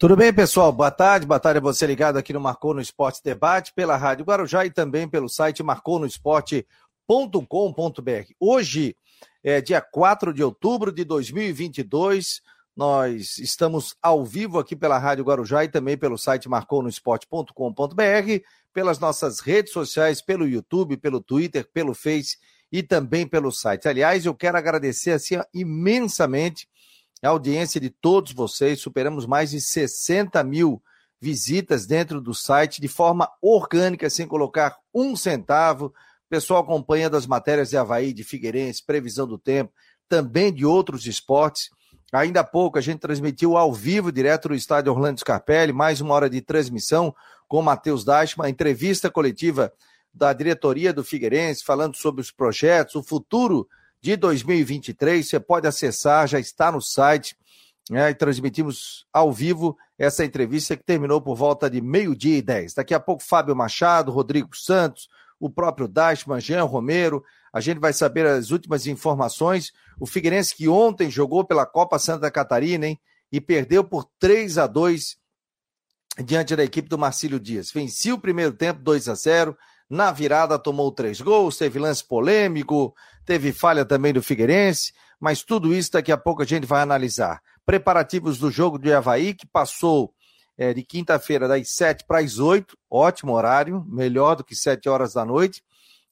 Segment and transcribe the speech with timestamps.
[0.00, 0.72] Tudo bem, pessoal?
[0.72, 1.26] Boa tarde.
[1.26, 4.70] Boa tarde a você ligado aqui no Marcou no Esporte Debate, pela Rádio Guarujá e
[4.70, 8.32] também pelo site marconosport.com.br.
[8.40, 8.96] Hoje
[9.44, 12.40] é dia 4 de outubro de 2022.
[12.74, 18.42] Nós estamos ao vivo aqui pela Rádio Guarujá e também pelo site marconosport.com.br,
[18.72, 22.38] pelas nossas redes sociais, pelo YouTube, pelo Twitter, pelo Face
[22.72, 23.86] e também pelo site.
[23.86, 26.66] Aliás, eu quero agradecer assim, imensamente
[27.22, 28.80] a audiência de todos vocês.
[28.80, 30.82] Superamos mais de 60 mil
[31.20, 35.86] visitas dentro do site de forma orgânica, sem colocar um centavo.
[35.86, 35.92] O
[36.30, 39.72] pessoal acompanhando as matérias de Havaí, de Figueirense, previsão do tempo,
[40.08, 41.70] também de outros esportes.
[42.12, 46.14] Ainda há pouco a gente transmitiu ao vivo, direto do estádio Orlando Scarpelli, mais uma
[46.14, 47.14] hora de transmissão
[47.46, 49.72] com Matheus Dashman, entrevista coletiva
[50.12, 53.68] da diretoria do Figueirense, falando sobre os projetos, o futuro
[54.00, 55.28] de 2023.
[55.28, 57.36] Você pode acessar, já está no site.
[57.88, 62.72] Né, e transmitimos ao vivo essa entrevista que terminou por volta de meio-dia e dez.
[62.72, 65.08] Daqui a pouco, Fábio Machado, Rodrigo Santos,
[65.40, 67.24] o próprio Dashman, Jean Romero.
[67.52, 69.72] A gente vai saber as últimas informações.
[69.98, 73.00] O Figueirense que ontem jogou pela Copa Santa Catarina, hein?
[73.32, 75.16] E perdeu por 3 a 2
[76.24, 77.72] diante da equipe do Marcílio Dias.
[77.72, 79.56] Vencia o primeiro tempo 2 a 0
[79.90, 82.94] na virada tomou três gols, teve lance polêmico,
[83.30, 87.40] teve falha também do Figueirense, mas tudo isso daqui a pouco a gente vai analisar.
[87.64, 90.12] Preparativos do jogo de Havaí, que passou
[90.58, 95.12] é, de quinta-feira das sete para as oito, ótimo horário, melhor do que sete horas
[95.12, 95.62] da noite.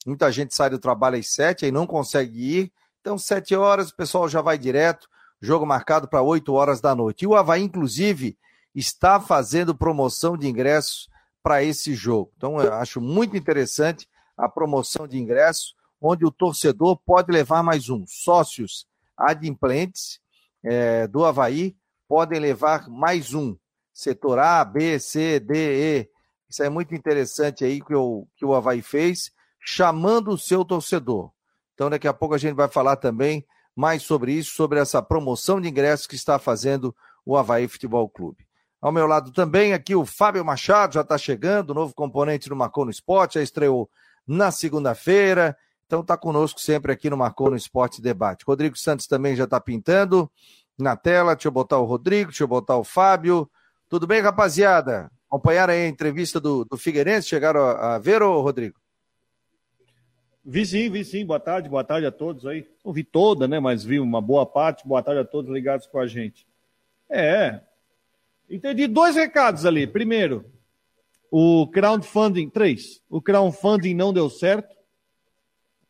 [0.07, 2.71] Muita gente sai do trabalho às sete e não consegue ir.
[3.01, 5.05] Então, sete horas, o pessoal já vai direto.
[5.41, 7.23] Jogo marcado para oito horas da noite.
[7.23, 8.37] E o Havaí, inclusive,
[8.73, 11.09] está fazendo promoção de ingressos
[11.43, 12.31] para esse jogo.
[12.37, 17.89] Então, eu acho muito interessante a promoção de ingressos, onde o torcedor pode levar mais
[17.89, 18.05] um.
[18.07, 20.19] Sócios adimplentes
[20.63, 21.75] é, do Havaí
[22.07, 23.55] podem levar mais um.
[23.93, 26.09] Setor A, B, C, D, E.
[26.49, 31.31] Isso é muito interessante aí que o, que o Havaí fez, chamando o seu torcedor.
[31.73, 35.61] Então, daqui a pouco a gente vai falar também mais sobre isso, sobre essa promoção
[35.61, 38.47] de ingressos que está fazendo o Havaí Futebol Clube.
[38.81, 42.85] Ao meu lado também, aqui o Fábio Machado já está chegando, novo componente do Marcou
[42.85, 43.89] no Esporte, já estreou
[44.25, 45.57] na segunda-feira,
[45.89, 48.45] então está conosco sempre aqui no Marcou no Esporte Debate.
[48.45, 50.29] Rodrigo Santos também já está pintando
[50.77, 53.49] na tela, deixa eu botar o Rodrigo, deixa eu botar o Fábio.
[53.89, 55.11] Tudo bem, rapaziada?
[55.27, 57.27] Acompanharam aí a entrevista do, do Figueirense?
[57.27, 58.79] Chegaram a, a ver, ô Rodrigo?
[60.45, 61.25] Vi sim, vi sim.
[61.25, 62.67] Boa tarde, boa tarde a todos aí.
[62.85, 63.59] Não vi toda, né?
[63.59, 64.87] Mas vi uma boa parte.
[64.87, 66.47] Boa tarde a todos ligados com a gente.
[67.09, 67.61] É,
[68.47, 69.85] Entendi dois recados ali.
[69.85, 70.43] Primeiro,
[71.29, 74.78] o crowdfunding, três, o crowdfunding não deu certo.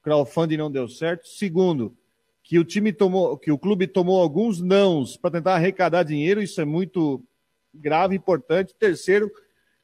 [0.09, 1.27] Crowdfunding não deu certo.
[1.27, 1.95] Segundo,
[2.43, 6.59] que o time tomou, que o clube tomou alguns nãos para tentar arrecadar dinheiro, isso
[6.59, 7.23] é muito
[7.71, 8.73] grave, importante.
[8.73, 9.31] Terceiro,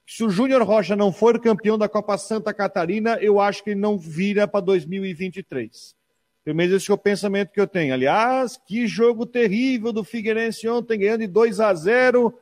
[0.03, 3.79] se o Júnior Rocha não for campeão da Copa Santa Catarina, eu acho que ele
[3.79, 5.95] não vira para 2023.
[6.43, 7.93] Pelo menos esse é o pensamento que eu tenho.
[7.93, 12.35] Aliás, que jogo terrível do Figueirense ontem, ganhando de 2 a 0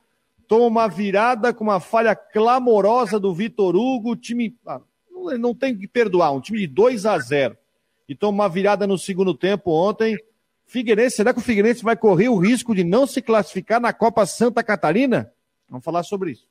[0.48, 4.82] toma uma virada com uma falha clamorosa do Vitor Hugo, o time ah,
[5.38, 7.58] não tem que perdoar, um time de 2 a 0
[8.08, 10.18] e toma uma virada no segundo tempo ontem.
[10.66, 14.26] Figueirense, será que o Figueirense vai correr o risco de não se classificar na Copa
[14.26, 15.32] Santa Catarina?
[15.70, 16.48] Vamos falar sobre isso.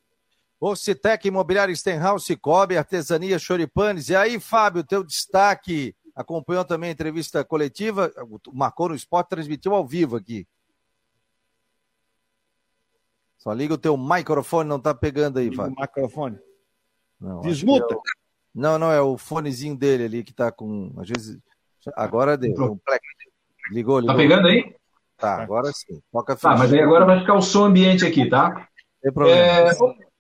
[0.61, 4.09] Ocitec Imobiliário Stenhouse Cobre, Artesania Choripanes.
[4.09, 5.95] E aí, Fábio, teu destaque.
[6.15, 8.13] Acompanhou também a entrevista coletiva,
[8.53, 10.47] marcou no esporte, transmitiu ao vivo aqui.
[13.39, 15.75] Só liga o teu microfone, não tá pegando aí, Fábio.
[15.77, 16.39] O microfone.
[17.19, 17.97] Não, Desmuta.
[18.55, 20.93] Não, não, é o fonezinho dele ali que tá com.
[20.99, 21.39] Às vezes.
[21.97, 22.51] Agora deu.
[22.51, 22.79] Um
[23.71, 24.07] ligou, ligou.
[24.07, 24.75] Tá pegando aí?
[25.17, 26.01] Tá, agora sim.
[26.13, 28.69] Toca tá, mas aí agora vai ficar o som ambiente aqui, tá?
[29.01, 29.41] Tem problema.
[29.41, 29.71] É...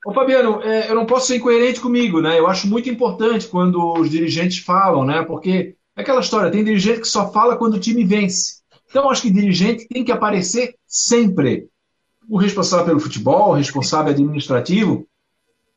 [0.04, 2.38] Ô, Fabiano, é, eu não posso ser incoerente comigo, né?
[2.38, 5.22] Eu acho muito importante quando os dirigentes falam, né?
[5.22, 8.62] Porque é aquela história, tem dirigente que só fala quando o time vence.
[8.90, 11.68] Então, acho que dirigente tem que aparecer sempre
[12.28, 15.06] o responsável pelo futebol, o responsável administrativo,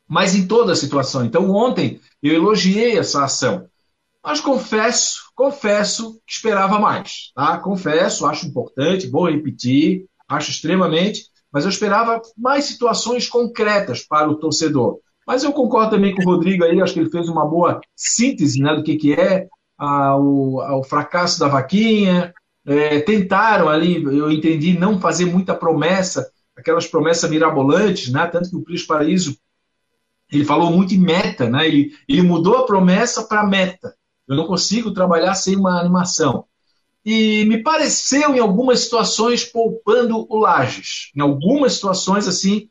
[0.08, 1.24] mas em toda a situação.
[1.24, 3.66] Então, ontem eu elogiei essa ação.
[4.24, 7.30] Mas confesso, confesso que esperava mais.
[7.34, 7.58] Tá?
[7.58, 14.36] Confesso, acho importante, vou repetir, acho extremamente, mas eu esperava mais situações concretas para o
[14.36, 14.98] torcedor.
[15.26, 18.60] Mas eu concordo também com o Rodrigo aí, acho que ele fez uma boa síntese
[18.60, 19.48] né, do que, que é
[19.78, 22.32] a, o, a, o fracasso da vaquinha.
[22.64, 28.26] É, tentaram ali, eu entendi, não fazer muita promessa aquelas promessas mirabolantes, né?
[28.26, 29.36] Tanto que o Cris Paraíso
[30.30, 31.66] ele falou muito em meta, né?
[31.66, 33.94] Ele, ele mudou a promessa para meta.
[34.26, 36.44] Eu não consigo trabalhar sem uma animação.
[37.04, 41.12] E me pareceu, em algumas situações, poupando o Lages.
[41.14, 42.68] Em algumas situações, assim,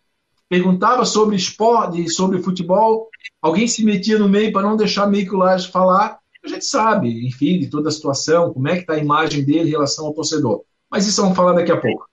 [0.49, 3.07] perguntava sobre esporte, sobre futebol,
[3.41, 6.19] alguém se metia no meio para não deixar Mico Lages falar.
[6.43, 9.69] A gente sabe, enfim, de toda a situação, como é que está a imagem dele
[9.69, 10.63] em relação ao torcedor.
[10.91, 12.05] Mas isso vamos falar daqui a pouco.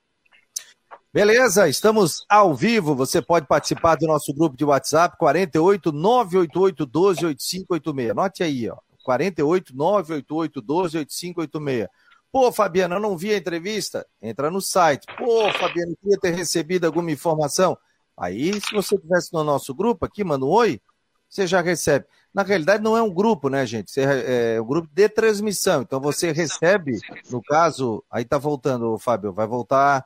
[1.13, 2.95] Beleza, estamos ao vivo.
[2.95, 8.09] Você pode participar do nosso grupo de WhatsApp 48 988 12 8586.
[8.09, 8.77] Anote aí, ó.
[9.03, 11.87] 48 988 12 8586.
[12.31, 14.03] Pô, Fabiano, eu não vi a entrevista.
[14.19, 15.05] Entra no site.
[15.15, 17.77] Pô, Fabiano, queria ter recebido alguma informação.
[18.17, 20.81] Aí, se você estivesse no nosso grupo aqui, manda um oi,
[21.29, 22.07] você já recebe.
[22.33, 23.99] Na realidade, não é um grupo, né, gente?
[23.99, 25.83] É, é um grupo de transmissão.
[25.83, 26.99] Então, você recebe,
[27.29, 30.03] no caso, aí tá voltando, Fábio, vai voltar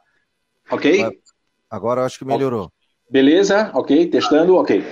[0.70, 1.22] Ok?
[1.70, 2.72] Agora eu acho que melhorou.
[3.10, 4.84] Beleza, ok, testando, ok.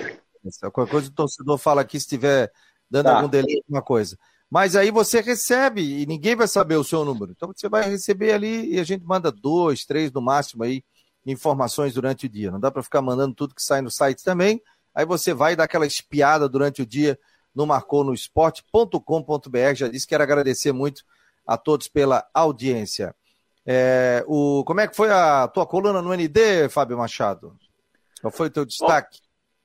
[0.72, 2.50] Qualquer coisa o torcedor fala aqui se estiver
[2.90, 3.16] dando tá.
[3.16, 4.16] algum delay, alguma coisa.
[4.48, 7.32] Mas aí você recebe e ninguém vai saber o seu número.
[7.32, 10.84] Então você vai receber ali e a gente manda dois, três no máximo aí
[11.26, 12.52] informações durante o dia.
[12.52, 14.62] Não dá para ficar mandando tudo que sai no site também.
[14.94, 17.18] Aí você vai dar aquela espiada durante o dia
[17.54, 19.74] no marconosport.com.br.
[19.74, 21.02] Já disse que quero agradecer muito
[21.44, 23.14] a todos pela audiência.
[23.66, 27.56] É, o, como é que foi a tua coluna no ND, Fábio Machado?
[28.20, 29.18] Qual foi o teu destaque?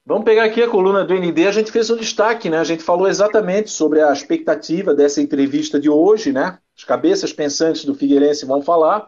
[0.04, 2.58] Bom, vamos pegar aqui a coluna do ND, a gente fez um destaque, né?
[2.58, 6.58] A gente falou exatamente sobre a expectativa dessa entrevista de hoje, né?
[6.76, 9.06] As cabeças pensantes do Figueirense vão falar.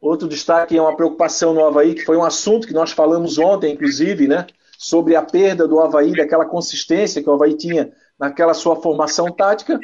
[0.00, 3.72] Outro destaque é uma preocupação no Havaí, que foi um assunto que nós falamos ontem,
[3.72, 4.46] inclusive, né?
[4.76, 9.78] Sobre a perda do Havaí, daquela consistência que o Havaí tinha naquela sua formação tática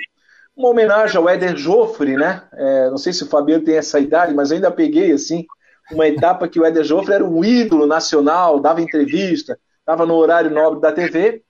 [0.56, 2.42] uma homenagem ao Éder Joffre, né?
[2.52, 5.46] É, não sei se o Fabiano tem essa idade, mas ainda peguei assim
[5.90, 10.50] uma etapa que o Éder Joffre era um ídolo nacional, dava entrevista, estava no horário
[10.50, 11.42] nobre da TV.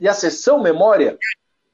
[0.00, 1.16] E a sessão memória,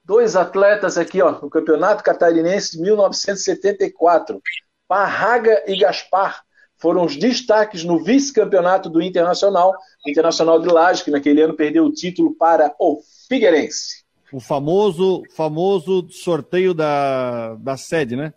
[0.05, 4.41] dois atletas aqui, ó, no Campeonato Catarinense de 1974,
[4.87, 6.43] Parraga e Gaspar,
[6.76, 9.75] foram os destaques no vice-campeonato do Internacional,
[10.06, 14.00] Internacional de Laje, que naquele ano perdeu o título para o Figueirense.
[14.32, 18.32] O famoso, famoso sorteio da, da sede, né?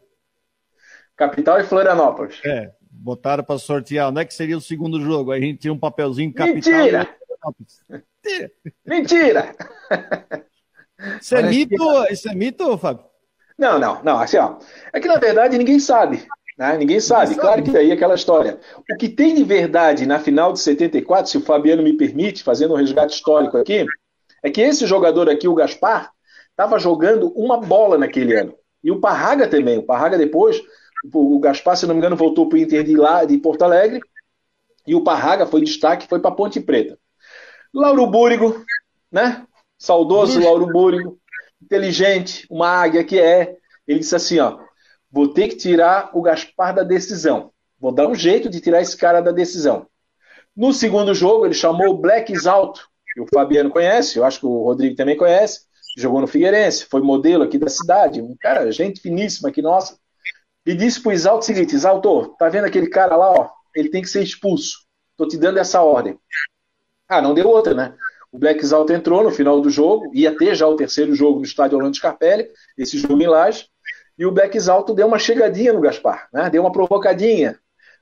[1.16, 2.42] Capital e Florianópolis.
[2.44, 4.10] É, botaram para sortear.
[4.10, 5.32] Onde é que seria o segundo jogo?
[5.32, 6.74] Aí a gente tinha um papelzinho capital.
[6.74, 7.10] Mentira!
[8.26, 8.52] Mentira!
[8.86, 9.56] Mentira!
[11.22, 13.04] Isso é mito, isso é mito, Fábio?
[13.58, 14.20] Não, não, não.
[14.20, 14.58] Assim, ó.
[14.94, 16.26] É que na verdade ninguém sabe.
[16.58, 16.78] Né?
[16.78, 17.30] Ninguém sabe.
[17.30, 17.64] Ninguém claro sabe.
[17.64, 18.60] que daí é aquela história.
[18.78, 22.74] O que tem de verdade na final de 74, se o Fabiano me permite, fazendo
[22.74, 23.86] um resgate histórico aqui,
[24.44, 26.12] é que esse jogador aqui, o Gaspar,
[26.52, 28.54] estava jogando uma bola naquele ano.
[28.84, 29.78] E o Parraga também.
[29.78, 30.62] O Parraga depois,
[31.12, 34.02] o Gaspar, se não me engano, voltou para o Inter de, lá, de Porto Alegre.
[34.86, 37.00] E o Parraga foi destaque, foi para Ponte Preta.
[37.74, 38.64] Lauro Búrigo,
[39.10, 39.48] né?
[39.78, 41.18] Saudoso Lauro Búrigo,
[41.62, 43.56] inteligente, uma águia que é.
[43.88, 44.60] Ele disse assim: ó,
[45.10, 47.52] vou ter que tirar o Gaspar da decisão.
[47.80, 49.88] Vou dar um jeito de tirar esse cara da decisão.
[50.56, 52.88] No segundo jogo, ele chamou o Black Exalto,
[53.22, 55.62] o Fabiano conhece, eu acho que o Rodrigo também conhece,
[55.98, 59.98] jogou no Figueirense, foi modelo aqui da cidade, um cara, gente finíssima aqui, nossa.
[60.66, 63.50] E disse pro Isalto o seguinte: Isalto, tá vendo aquele cara lá, ó?
[63.76, 64.86] Ele tem que ser expulso.
[65.18, 66.18] Tô te dando essa ordem.
[67.08, 67.94] Ah, não deu outra, né?
[68.32, 71.46] O Black Exalto entrou no final do jogo, ia ter já o terceiro jogo no
[71.46, 73.68] estádio Orlando Scarpelli, esse jogo em Laje,
[74.18, 76.50] e o Black Exalto deu uma chegadinha no Gaspar, né?
[76.50, 77.60] Deu uma provocadinha.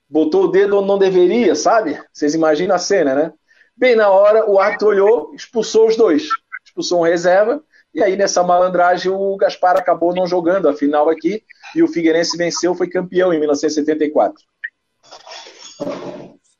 [0.09, 2.01] Botou o dedo onde não deveria, sabe?
[2.13, 3.33] Vocês imaginam a cena, né?
[3.81, 6.27] Bem na hora, o árbitro olhou, expulsou os dois.
[6.63, 11.43] Expulsou um reserva, e aí nessa malandragem o Gaspar acabou não jogando a final aqui,
[11.75, 14.45] e o Figueirense venceu, foi campeão em 1974.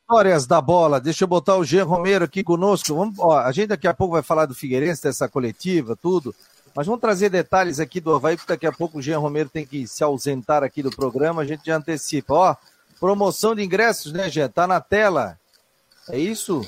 [0.00, 2.92] Histórias da bola, deixa eu botar o Jean Romero aqui conosco.
[2.92, 6.34] Vamos, ó, a gente daqui a pouco vai falar do Figueirense, dessa coletiva, tudo.
[6.74, 9.64] Mas vamos trazer detalhes aqui do Havaí, porque daqui a pouco o Jean Romero tem
[9.64, 12.34] que se ausentar aqui do programa, a gente já antecipa.
[12.34, 12.56] Ó,
[12.98, 14.48] promoção de ingressos, né, Jean?
[14.48, 15.38] Tá na tela.
[16.08, 16.66] É isso?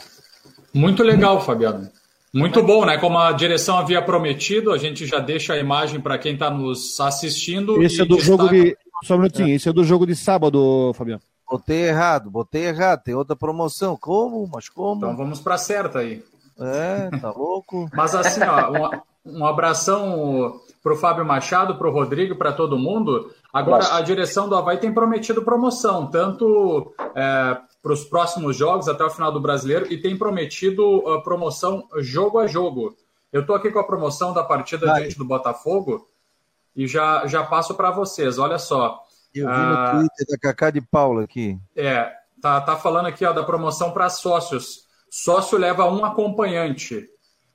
[0.74, 1.88] Muito legal, Fabiano.
[2.34, 2.98] Muito bom, né?
[2.98, 6.98] Como a direção havia prometido, a gente já deixa a imagem para quem está nos
[6.98, 7.80] assistindo.
[7.80, 8.42] Esse é do destaca...
[8.42, 8.76] jogo de.
[9.04, 9.52] Só um minutinho, é.
[9.52, 11.22] esse é do jogo de sábado, Fabiano.
[11.48, 13.96] Botei errado, botei errado, tem outra promoção.
[13.96, 14.48] Como?
[14.52, 14.96] Mas como?
[14.96, 16.24] Então vamos para certa aí.
[16.58, 17.88] É, tá louco.
[17.94, 22.78] Mas assim, ó, um, um abração para o Fábio Machado, para o Rodrigo, para todo
[22.78, 23.30] mundo.
[23.52, 23.96] Agora, Nossa.
[23.96, 29.10] a direção do Havaí tem prometido promoção, tanto é, para os próximos jogos, até o
[29.10, 32.96] final do brasileiro, e tem prometido a promoção jogo a jogo.
[33.30, 35.02] Eu estou aqui com a promoção da partida Vai.
[35.02, 36.08] diante do Botafogo
[36.74, 38.38] e já, já passo para vocês.
[38.38, 39.02] Olha só.
[39.34, 41.58] Eu vi ah, no Twitter da Cacá de Paula aqui.
[41.76, 42.10] É,
[42.40, 44.86] tá, tá falando aqui ó, da promoção para sócios.
[45.10, 47.06] Sócio leva um acompanhante.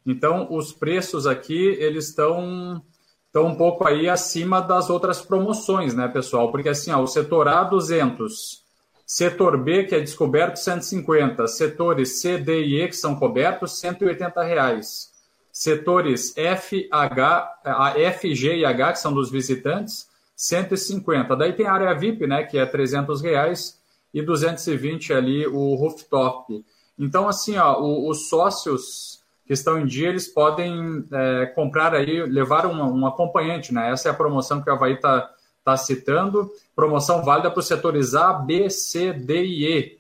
[0.06, 2.84] Então, os preços aqui, eles estão
[3.26, 6.52] estão um pouco aí acima das outras promoções, né, pessoal?
[6.52, 8.69] Porque assim, ó, o setor A 200,
[9.12, 11.48] Setor B, que é descoberto, 150.
[11.48, 15.10] Setores C, D e E, que são cobertos, 180 reais.
[15.52, 21.36] Setores F, H, F, G e H, que são dos visitantes, 150.
[21.36, 23.82] Daí tem a área VIP, né, que é 300 reais,
[24.14, 26.64] e 220 ali o rooftop.
[26.96, 32.68] Então, assim, ó, os sócios que estão em dia, eles podem é, comprar aí, levar
[32.68, 33.92] um, um, acompanhante, né?
[33.92, 35.32] Essa é a promoção que o Havaí está
[35.72, 36.52] tá citando.
[36.76, 40.00] Promoção válida para os setores A, B, C, D e E.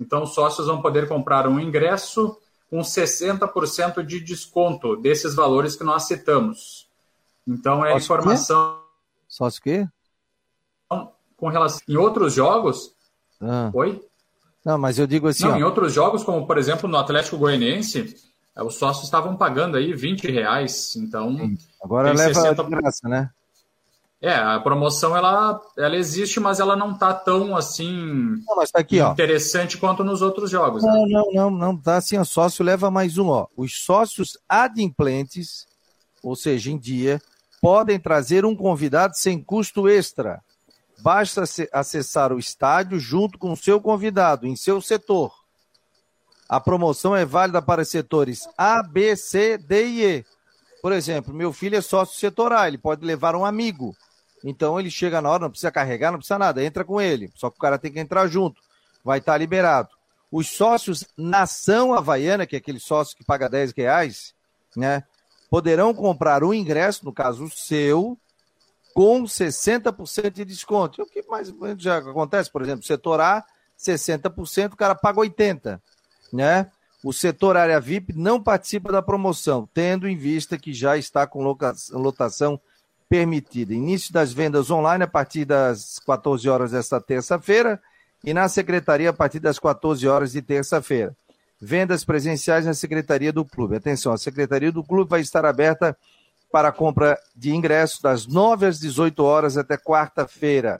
[0.00, 2.36] Então, os sócios vão poder comprar um ingresso
[2.70, 6.86] com 60% de desconto desses valores que nós citamos.
[7.46, 8.80] Então, é Sócio informação.
[9.28, 9.88] Sócio quê?
[11.36, 11.80] Com relação.
[11.88, 12.92] Em outros jogos.
[13.40, 13.70] Ah.
[13.74, 14.02] Oi?
[14.64, 15.44] Não, mas eu digo assim.
[15.44, 15.56] Não, ó...
[15.56, 18.16] em outros jogos, como por exemplo no Atlético Goianiense,
[18.56, 20.96] é, os sócios estavam pagando aí 20 reais.
[20.96, 21.36] Então.
[21.82, 22.64] Agora leva 60...
[22.64, 23.30] de graça, né?
[24.20, 27.92] É, a promoção ela, ela existe, mas ela não tá tão assim
[28.46, 29.80] não, mas tá aqui, interessante ó.
[29.80, 30.82] quanto nos outros jogos.
[30.82, 31.12] Não, né?
[31.12, 33.46] não, não, não tá assim, o sócio leva mais um, ó.
[33.54, 35.66] Os sócios adimplentes,
[36.22, 37.20] ou seja, em dia,
[37.60, 40.40] podem trazer um convidado sem custo extra.
[41.02, 45.30] Basta acessar o estádio junto com o seu convidado, em seu setor.
[46.48, 50.24] A promoção é válida para setores A, B, C, D e E.
[50.80, 53.94] Por exemplo, meu filho é sócio setor A, ele pode levar um amigo.
[54.44, 57.30] Então ele chega na hora, não precisa carregar, não precisa nada, entra com ele.
[57.34, 58.60] Só que o cara tem que entrar junto.
[59.04, 59.88] Vai estar liberado.
[60.30, 64.34] Os sócios Nação Havaiana, que é aquele sócio que paga 10 reais,
[64.76, 65.04] né?
[65.48, 68.18] Poderão comprar um ingresso, no caso o seu,
[68.92, 71.02] com 60% de desconto.
[71.02, 73.44] O que mais já acontece, por exemplo, setor A,
[73.78, 75.80] 60%, o cara paga 80%,
[76.32, 76.70] né?
[77.04, 81.44] O setor área VIP não participa da promoção, tendo em vista que já está com
[81.92, 82.60] lotação
[83.08, 83.72] permitida.
[83.72, 87.80] Início das vendas online a partir das 14 horas desta terça-feira
[88.24, 91.16] e na secretaria a partir das 14 horas de terça-feira.
[91.60, 93.76] Vendas presenciais na secretaria do clube.
[93.76, 95.96] Atenção, a secretaria do clube vai estar aberta
[96.52, 100.76] para compra de ingressos das 9 às 18 horas até quarta-feira.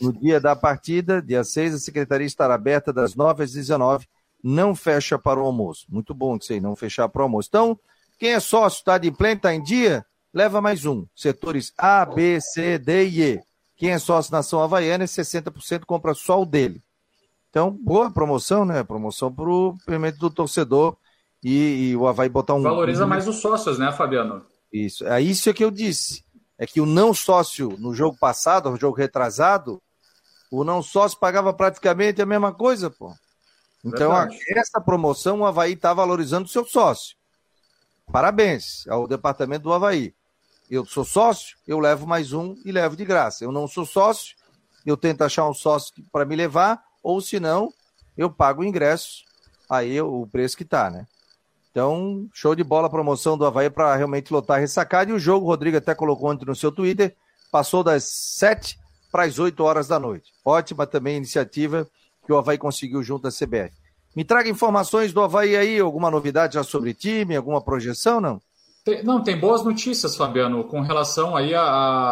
[0.00, 4.06] No dia da partida, dia 6, a secretaria estará aberta das 9 às 19
[4.44, 5.86] não fecha para o almoço.
[5.88, 7.48] Muito bom isso aí, não fechar para o almoço.
[7.48, 7.80] Então,
[8.18, 11.06] quem é sócio, está de pleno, está em dia, leva mais um.
[11.14, 13.42] Setores A, B, C, D e E.
[13.76, 16.82] Quem é sócio Nação Havaiana, 60% compra só o dele.
[17.50, 18.82] Então, boa promoção, né?
[18.82, 20.96] Promoção para o permito do torcedor
[21.42, 22.62] e, e, o Havaí botar um.
[22.62, 24.44] Valoriza mais os sócios, né, Fabiano?
[24.72, 25.06] Isso.
[25.06, 26.24] É isso que eu disse.
[26.58, 29.80] É que o não sócio no jogo passado, no jogo retrasado,
[30.50, 33.12] o não sócio pagava praticamente a mesma coisa, pô.
[33.84, 34.38] Então, Verdade.
[34.56, 37.16] essa promoção o Havaí está valorizando o seu sócio.
[38.10, 40.14] Parabéns ao departamento do Havaí.
[40.70, 43.44] Eu sou sócio, eu levo mais um e levo de graça.
[43.44, 44.34] Eu não sou sócio,
[44.84, 47.72] eu tento achar um sócio para me levar, ou se não,
[48.16, 49.24] eu pago o ingresso,
[49.68, 51.06] aí o preço que está, né?
[51.70, 55.10] Então, show de bola a promoção do Havaí para realmente lotar a ressacada.
[55.10, 57.16] E o jogo, o Rodrigo até colocou ontem no seu Twitter,
[57.50, 58.78] passou das 7
[59.10, 60.30] para as 8 horas da noite.
[60.44, 61.86] Ótima também iniciativa
[62.24, 63.72] que o Havaí conseguiu junto à CBF.
[64.14, 68.40] Me traga informações do Havaí aí, alguma novidade já sobre time, alguma projeção, não?
[68.84, 71.62] Tem, não, tem boas notícias, Fabiano, com relação aí à,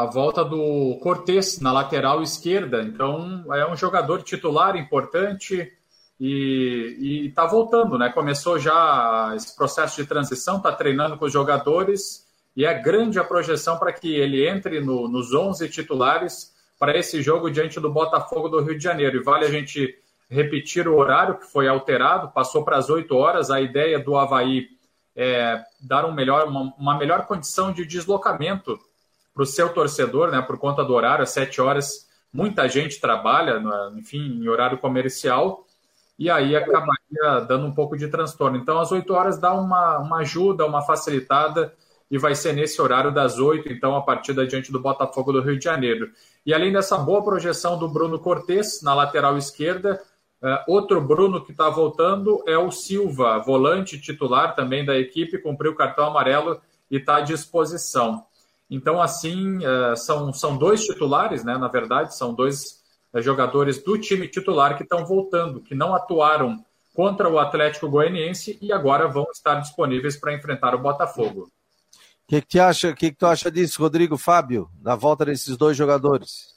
[0.01, 2.83] à volta do Cortes na lateral esquerda.
[2.83, 5.71] Então, é um jogador titular importante
[6.19, 8.09] e está voltando, né?
[8.09, 12.27] Começou já esse processo de transição, está treinando com os jogadores
[12.57, 17.21] e é grande a projeção para que ele entre no, nos 11 titulares para esse
[17.21, 19.19] jogo diante do Botafogo do Rio de Janeiro.
[19.19, 19.95] E vale a gente
[20.31, 23.51] repetir o horário que foi alterado, passou para as 8 horas.
[23.51, 24.69] A ideia do Havaí
[25.15, 28.79] é, dar um melhor, uma, uma, melhor condição de deslocamento
[29.35, 33.63] para o seu torcedor, né, por conta do horário, às 7 horas, muita gente trabalha,
[33.97, 35.67] enfim, em horário comercial,
[36.19, 38.57] e aí acabaria dando um pouco de transtorno.
[38.57, 41.73] Então, às 8 horas dá uma, uma ajuda, uma facilitada,
[42.11, 45.59] e vai ser nesse horário das 8, então, a partida diante do Botafogo do Rio
[45.59, 46.11] de Janeiro.
[46.45, 49.99] E além dessa boa projeção do Bruno Cortes na lateral esquerda,
[50.67, 55.77] outro Bruno que está voltando é o Silva, volante titular também da equipe, cumpriu o
[55.77, 58.27] cartão amarelo e está à disposição.
[58.69, 61.59] Então, assim, uh, são, são dois titulares, né?
[61.59, 62.83] Na verdade, são dois
[63.13, 68.59] uh, jogadores do time titular que estão voltando, que não atuaram contra o Atlético Goianiense
[68.61, 71.43] e agora vão estar disponíveis para enfrentar o Botafogo.
[71.43, 71.51] O
[72.29, 76.52] que, que, que, que tu acha disso, Rodrigo Fábio, da volta desses dois jogadores?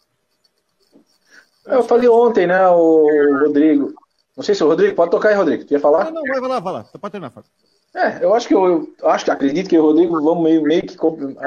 [1.68, 3.94] Eu falei ontem, né, o Rodrigo.
[4.36, 5.66] Não sei se o Rodrigo, pode tocar aí, Rodrigo.
[5.66, 6.12] Tu ia falar?
[6.12, 6.84] Não, não, vai lá, vai lá.
[6.84, 7.50] Pode terminar, Fábio.
[7.96, 10.82] É, eu acho que eu, eu, acho que acredito que o Rodrigo vamos meio, meio
[10.82, 10.98] que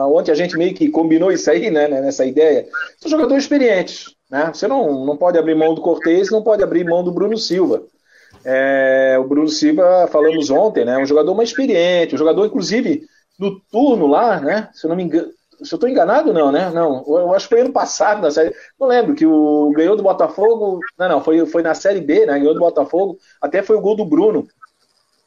[0.01, 2.67] ontem a gente meio que combinou isso aí, né, né, nessa ideia.
[2.99, 4.51] São jogadores experientes, Né?
[4.53, 7.83] Você não, não pode abrir mão do Cortez, não pode abrir mão do Bruno Silva.
[8.43, 10.97] É, o Bruno Silva, falamos ontem, né?
[10.97, 13.07] Um jogador mais experiente, um jogador, inclusive,
[13.39, 14.71] no turno lá, né?
[14.73, 15.29] Se eu não me engano.
[15.63, 16.71] Se eu estou enganado, não, né?
[16.71, 18.55] Não, eu acho que foi ano passado na série.
[18.79, 20.81] Não lembro que o ganhou do Botafogo.
[20.99, 22.39] Não, não, foi, foi na série B, né?
[22.39, 23.19] Ganhou do Botafogo.
[23.41, 24.47] Até foi o gol do Bruno.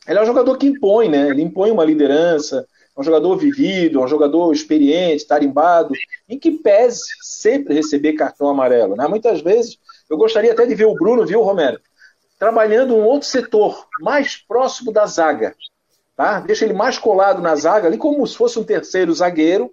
[0.08, 1.30] Ele é um jogador que impõe, né?
[1.30, 5.94] Ele impõe uma liderança, é um jogador vivido, é um jogador experiente, tarimbado,
[6.28, 8.96] em que pese sempre receber cartão amarelo.
[8.96, 9.08] Né?
[9.08, 9.78] Muitas vezes,
[10.10, 11.80] eu gostaria até de ver o Bruno, viu, Romero?
[12.38, 15.56] Trabalhando um outro setor, mais próximo da zaga.
[16.16, 16.40] Tá?
[16.42, 19.72] Deixa ele mais colado na zaga, ali como se fosse um terceiro zagueiro,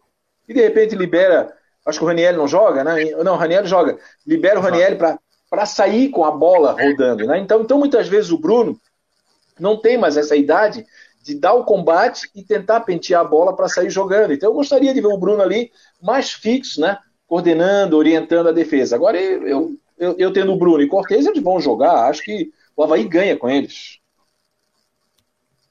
[0.49, 1.53] e de repente libera.
[1.85, 3.05] Acho que o Raniel não joga, né?
[3.25, 3.99] Não, o Raniel joga.
[4.27, 4.97] Libera o Raniel
[5.49, 7.25] para sair com a bola rodando.
[7.27, 7.39] Né?
[7.39, 8.79] Então, então, muitas vezes, o Bruno
[9.59, 10.85] não tem mais essa idade
[11.23, 14.33] de dar o combate e tentar pentear a bola para sair jogando.
[14.33, 16.99] Então eu gostaria de ver o Bruno ali mais fixo, né?
[17.27, 18.97] Coordenando, orientando a defesa.
[18.97, 22.09] Agora eu, eu, eu tendo o Bruno e Cortez, eles vão jogar.
[22.09, 23.98] Acho que o Havaí ganha com eles.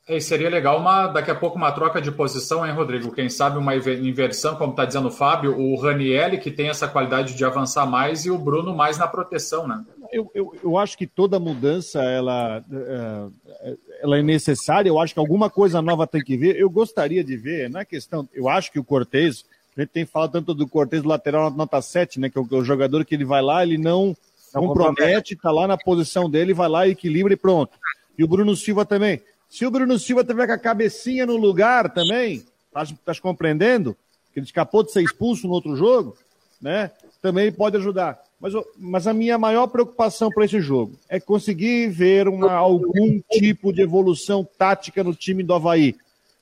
[0.08, 3.12] É, seria legal uma, daqui a pouco uma troca de posição, hein, Rodrigo?
[3.12, 7.36] Quem sabe uma inversão, como está dizendo o Fábio, o Ranielli, que tem essa qualidade
[7.36, 9.84] de avançar mais, e o Bruno mais na proteção, né?
[10.10, 15.20] Eu, eu, eu acho que toda mudança ela, é, ela é necessária, eu acho que
[15.20, 16.56] alguma coisa nova tem que ver.
[16.56, 19.44] Eu gostaria de ver, na é questão, eu acho que o Cortez,
[19.76, 22.30] a gente tem falado tanto do Cortez lateral na nota 7, né?
[22.30, 24.16] Que é o, é o jogador que ele vai lá, ele não,
[24.56, 27.78] não compromete, está lá na posição dele, vai lá, equilibra e pronto.
[28.18, 29.22] E o Bruno Silva também.
[29.50, 33.96] Se o Bruno Silva tiver com a cabecinha no lugar também, estás tá compreendendo?
[34.34, 36.16] Que ele escapou de ser expulso no outro jogo,
[36.62, 36.92] né?
[37.22, 38.22] Também pode ajudar.
[38.40, 43.74] Mas, mas a minha maior preocupação para esse jogo é conseguir ver uma, algum tipo
[43.74, 45.96] de evolução tática no time do Havaí.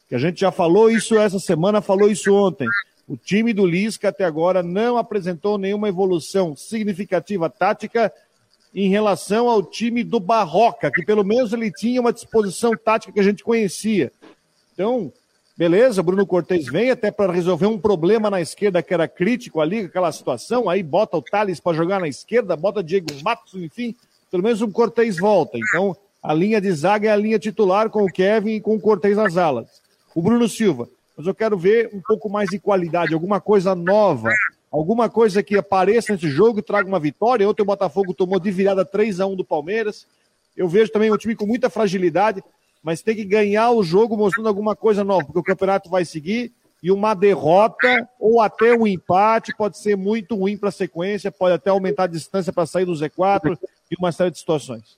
[0.10, 2.68] Que a gente já falou isso essa semana, falou isso ontem.
[3.08, 8.12] O time do Lisca até agora não apresentou nenhuma evolução significativa tática
[8.76, 13.20] em relação ao time do Barroca, que pelo menos ele tinha uma disposição tática que
[13.22, 14.12] a gente conhecia.
[14.74, 15.14] Então,
[15.58, 19.80] beleza, Bruno Cortes vem até para resolver um problema na esquerda que era crítico ali,
[19.80, 23.96] aquela situação, aí bota o Thales para jogar na esquerda, bota Diego Matos, enfim,
[24.30, 25.58] pelo menos o Cortes volta.
[25.58, 28.82] Então, a linha de zaga é a linha titular com o Kevin e com o
[28.82, 29.68] Cortes nas alas.
[30.14, 34.30] O Bruno Silva, mas eu quero ver um pouco mais de qualidade, alguma coisa nova,
[34.76, 37.48] alguma coisa que apareça nesse jogo e traga uma vitória.
[37.48, 40.06] Ontem o Botafogo tomou de virada 3 a 1 do Palmeiras.
[40.56, 42.44] Eu vejo também um time com muita fragilidade,
[42.84, 46.52] mas tem que ganhar o jogo mostrando alguma coisa nova, porque o campeonato vai seguir
[46.84, 51.56] e uma derrota ou até um empate pode ser muito ruim para a sequência, pode
[51.56, 53.58] até aumentar a distância para sair do Z4
[53.90, 54.98] e uma série de situações.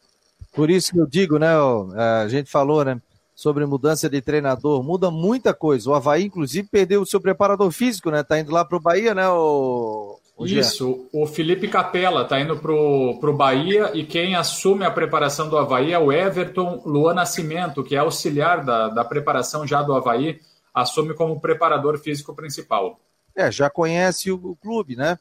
[0.53, 1.49] Por isso que eu digo, né?
[1.95, 2.99] A gente falou, né?
[3.37, 5.91] Sobre mudança de treinador, muda muita coisa.
[5.91, 8.23] O Havaí, inclusive, perdeu o seu preparador físico, né?
[8.23, 9.29] Tá indo lá para o Bahia, né?
[9.29, 10.19] O...
[10.35, 15.47] o Isso, o Felipe Capella tá indo para o Bahia e quem assume a preparação
[15.47, 19.93] do Havaí é o Everton Luan Nascimento, que é auxiliar da, da preparação já do
[19.93, 20.39] Havaí,
[20.73, 22.99] assume como preparador físico principal.
[23.35, 25.15] É, já conhece o, o clube, né?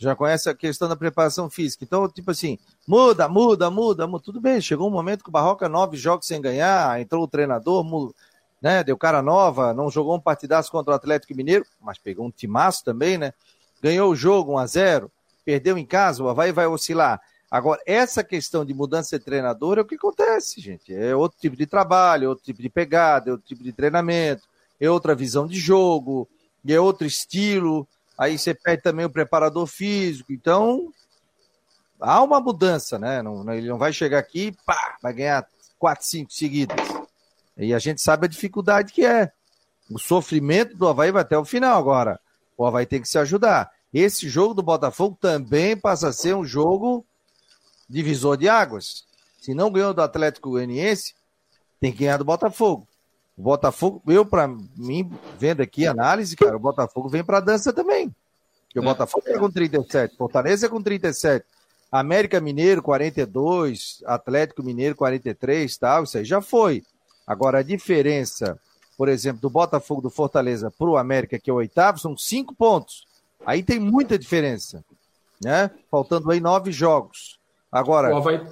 [0.00, 1.84] Já conhece a questão da preparação física.
[1.84, 2.58] Então, tipo assim,
[2.88, 4.24] muda, muda, muda, muda.
[4.24, 7.84] Tudo bem, chegou um momento que o Barroca, nove jogos sem ganhar, entrou o treinador,
[8.62, 8.82] né?
[8.82, 12.82] Deu cara nova, não jogou um partidaço contra o Atlético Mineiro, mas pegou um timaço
[12.82, 13.34] também, né?
[13.82, 15.12] Ganhou o jogo 1 a 0
[15.44, 17.20] perdeu em casa, o Havaí vai oscilar.
[17.50, 20.94] Agora, essa questão de mudança de treinador é o que acontece, gente.
[20.94, 24.44] É outro tipo de trabalho, outro tipo de pegada, é outro tipo de treinamento,
[24.80, 26.26] é outra visão de jogo,
[26.66, 27.86] é outro estilo
[28.20, 30.92] aí você perde também o preparador físico, então
[31.98, 33.22] há uma mudança, né?
[33.22, 36.76] Não, ele não vai chegar aqui e pá, vai ganhar quatro, cinco seguidas.
[37.56, 39.32] E a gente sabe a dificuldade que é.
[39.90, 42.20] O sofrimento do Havaí vai até o final agora.
[42.58, 43.70] O Havaí tem que se ajudar.
[43.92, 47.04] Esse jogo do Botafogo também passa a ser um jogo
[47.88, 49.04] divisor de águas.
[49.40, 51.14] Se não ganhou do Atlético Goianiense,
[51.80, 52.86] tem que ganhar do Botafogo.
[53.40, 57.72] O Botafogo, eu, para mim, vendo aqui a análise, cara, o Botafogo vem para dança
[57.72, 58.14] também.
[58.66, 58.84] Porque o é.
[58.84, 61.46] Botafogo é com 37, Fortaleza é com 37,
[61.90, 66.84] América Mineiro 42, Atlético Mineiro 43, tal, isso aí já foi.
[67.26, 68.60] Agora a diferença,
[68.98, 72.54] por exemplo, do Botafogo do Fortaleza para o América, que é o oitavo, são cinco
[72.54, 73.06] pontos.
[73.46, 74.84] Aí tem muita diferença,
[75.42, 75.70] né?
[75.90, 77.38] Faltando aí nove jogos.
[77.72, 78.46] Agora, o Havaí,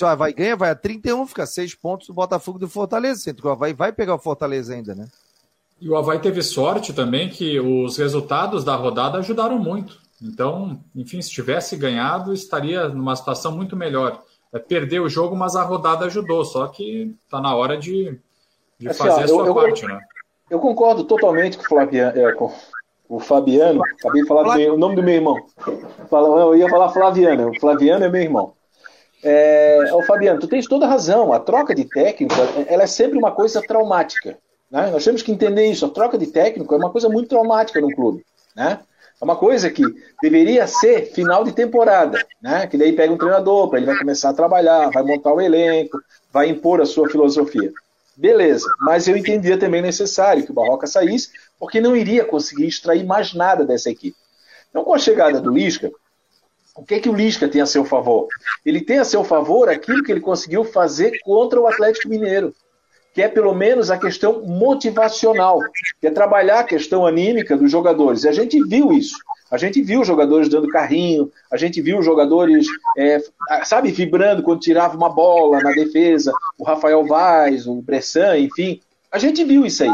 [0.00, 3.20] o Havaí ganha, vai a 31, fica 6 pontos do Botafogo do Fortaleza.
[3.20, 5.08] Sendo que o Havaí vai pegar o Fortaleza ainda, né?
[5.80, 9.98] E o Havaí teve sorte também que os resultados da rodada ajudaram muito.
[10.22, 14.22] Então, enfim, se tivesse ganhado, estaria numa situação muito melhor.
[14.52, 16.44] É, perdeu o jogo, mas a rodada ajudou.
[16.44, 18.18] Só que está na hora de,
[18.78, 20.00] de assim, fazer ó, a sua eu, parte, eu, né?
[20.50, 22.52] Eu concordo totalmente com o Flaviano, é, com,
[23.08, 25.36] o Fabiano, acabei de falar meu, o nome do meu irmão.
[26.10, 28.55] Eu ia falar Flaviano, o Flaviano é meu irmão.
[29.22, 31.32] É, Fabiano, tu tens toda a razão.
[31.32, 32.34] A troca de técnico
[32.66, 34.38] ela é sempre uma coisa traumática.
[34.70, 34.90] Né?
[34.90, 35.86] Nós temos que entender isso.
[35.86, 38.24] A troca de técnico é uma coisa muito traumática no clube.
[38.54, 38.78] Né?
[39.20, 39.82] É uma coisa que
[40.20, 42.66] deveria ser final de temporada, né?
[42.66, 45.98] Que daí pega um treinador, para ele vai começar a trabalhar, vai montar o elenco,
[46.30, 47.72] vai impor a sua filosofia.
[48.14, 53.04] Beleza, mas eu entendia também necessário que o Barroca saísse, porque não iria conseguir extrair
[53.04, 54.16] mais nada dessa equipe.
[54.68, 55.90] Então, com a chegada do Lisca,
[56.76, 58.28] o que, é que o Lisca tem a seu favor?
[58.64, 62.54] Ele tem a seu favor aquilo que ele conseguiu fazer contra o Atlético Mineiro,
[63.14, 65.58] que é pelo menos a questão motivacional,
[66.00, 68.24] que é trabalhar a questão anímica dos jogadores.
[68.24, 69.16] E a gente viu isso.
[69.50, 72.66] A gente viu os jogadores dando carrinho, a gente viu os jogadores,
[72.98, 73.22] é,
[73.64, 78.80] sabe, vibrando quando tirava uma bola na defesa, o Rafael Vaz, o Bressan, enfim.
[79.10, 79.90] A gente viu isso aí.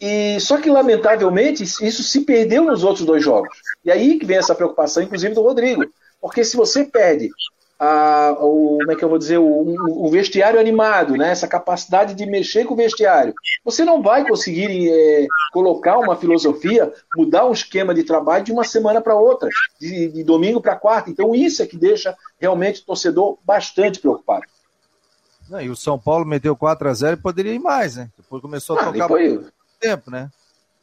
[0.00, 3.48] E só que lamentavelmente isso se perdeu nos outros dois jogos.
[3.84, 5.84] E aí que vem essa preocupação, inclusive do Rodrigo,
[6.20, 7.30] porque se você perde
[7.78, 11.30] a, o, como é que eu vou dizer, o, o, vestiário animado, né?
[11.30, 13.32] essa capacidade de mexer com o vestiário.
[13.64, 18.64] Você não vai conseguir é, colocar uma filosofia, mudar um esquema de trabalho de uma
[18.64, 19.48] semana para outra,
[19.80, 21.08] de, de domingo para quarta.
[21.08, 24.44] Então, isso é que deixa realmente o torcedor bastante preocupado.
[25.48, 28.10] Não, e o São Paulo meteu 4 a 0 e poderia ir mais, né?
[28.18, 29.46] Depois começou a ah, tocar depois...
[29.78, 30.30] tempo, né?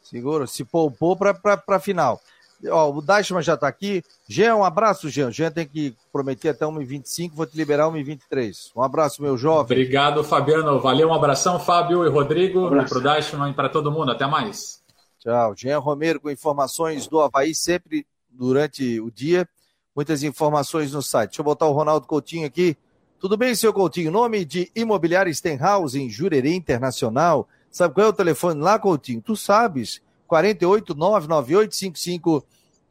[0.02, 2.20] Segura, se poupou para a final.
[2.68, 4.02] Ó, o Dashman já está aqui.
[4.28, 5.30] Jean, um abraço, Jean.
[5.30, 8.70] Jean tem que prometer até 1h25, vou te liberar 1h23.
[8.74, 9.76] Um abraço, meu jovem.
[9.76, 10.80] Obrigado, Fabiano.
[10.80, 12.66] Valeu, um abração, Fábio e Rodrigo.
[12.66, 14.10] Um para o Dashman e para todo mundo.
[14.10, 14.80] Até mais.
[15.18, 15.54] Tchau.
[15.56, 19.46] Jean Romero com informações do Havaí sempre durante o dia.
[19.94, 21.30] Muitas informações no site.
[21.30, 22.76] Deixa eu botar o Ronaldo Coutinho aqui.
[23.18, 24.10] Tudo bem, seu Coutinho?
[24.10, 27.48] Nome de Imobiliária Stenhouse em Jurerê Internacional.
[27.76, 29.20] Sabe qual é o telefone lá, Coutinho?
[29.20, 30.00] Tu sabes.
[30.26, 32.42] 48 99855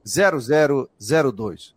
[0.06, 1.74] 0002.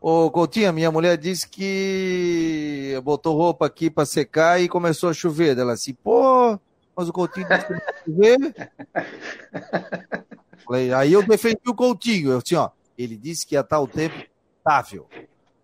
[0.00, 5.58] Ô, Coutinho, minha mulher disse que botou roupa aqui para secar e começou a chover.
[5.58, 6.56] Ela assim, pô,
[6.94, 8.70] mas o Coutinho disse que não chover.
[10.64, 12.30] Falei, aí eu defendi o Coutinho.
[12.30, 14.24] Eu assim, ó, ele disse que ia estar o tempo
[14.56, 15.08] estável.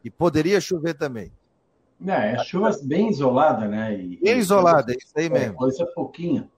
[0.02, 1.30] E poderia chover também.
[2.00, 3.94] Não, é chuva bem isolada, né?
[3.94, 5.52] E, bem isolada, é isso aí mesmo.
[5.52, 6.50] É, coisa pouquinha.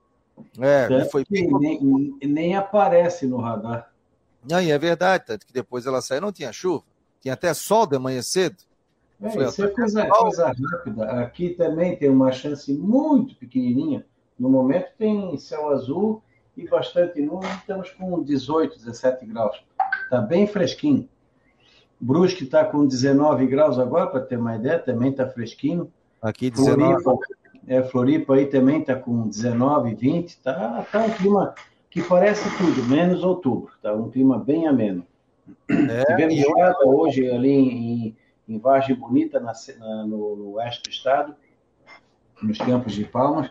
[0.59, 3.91] É, foi nem, nem, aparece no radar.
[4.53, 6.85] Aí é verdade, tanto que depois ela saiu não tinha chuva,
[7.21, 8.57] tinha até sol de manhã cedo.
[9.23, 11.05] É, falei, isso é coisa, coisa rápida.
[11.23, 14.05] Aqui também tem uma chance muito pequenininha.
[14.39, 16.23] No momento tem céu azul
[16.57, 17.51] e bastante nuvem.
[17.53, 19.65] Estamos com 18, 17 graus.
[20.05, 21.09] Está bem fresquinho.
[22.01, 25.91] Brusque está com 19 graus agora, para ter uma ideia, também está fresquinho.
[26.21, 27.03] Aqui 19.
[27.03, 27.27] Floripa,
[27.67, 31.55] é, Floripa aí também está com 19, 20, tá, tá um clima
[31.91, 35.07] que parece tudo, menos outubro, tá um clima bem ameno.
[35.69, 36.89] É, Tivemos geada eu...
[36.89, 38.17] hoje ali em,
[38.49, 41.35] em Vargem Bonita, na, na, no, oeste do estado,
[42.43, 43.51] nos Campos de Palmas,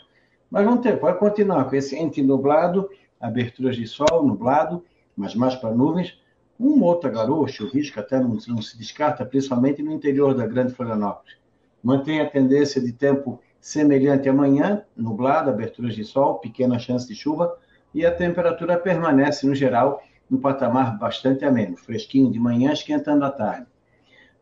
[0.50, 4.84] mas vamos ter, pode continuar com esse entre nublado, aberturas de sol, nublado,
[5.16, 6.20] mas mais para nuvens,
[6.60, 11.36] um outra garoa, chuvisco até não, não se descarta, principalmente no interior da Grande Florianópolis.
[11.82, 17.56] Mantém a tendência de tempo semelhante amanhã, nublado, aberturas de sol, pequena chance de chuva,
[17.94, 23.32] e a temperatura permanece, no geral, no patamar bastante ameno, fresquinho de manhã, esquentando à
[23.32, 23.66] tarde.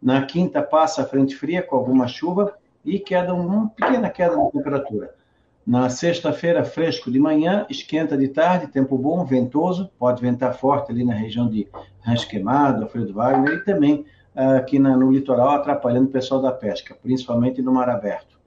[0.02, 4.52] Na quinta passa a frente fria com alguma chuva e queda, uma pequena queda de
[4.54, 5.14] temperatura.
[5.68, 11.06] Na sexta-feira, fresco de manhã, esquenta de tarde, tempo bom, ventoso, pode ventar forte ali
[11.06, 11.68] na região de
[12.00, 14.04] Rancho Queimado, Alfredo Wagner, e também
[14.36, 18.41] ah, aqui no litoral, atrapalhando o pessoal da pesca, principalmente no mar aberto.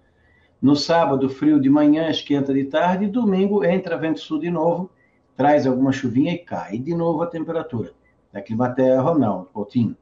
[0.65, 3.07] No sábado, frio de manhã, esquenta de tarde.
[3.07, 4.91] Domingo, entra vento sul de novo,
[5.37, 7.93] traz alguma chuvinha e cai de novo a temperatura.
[8.33, 9.95] Da Climaterra, Ronaldo, Coutinho.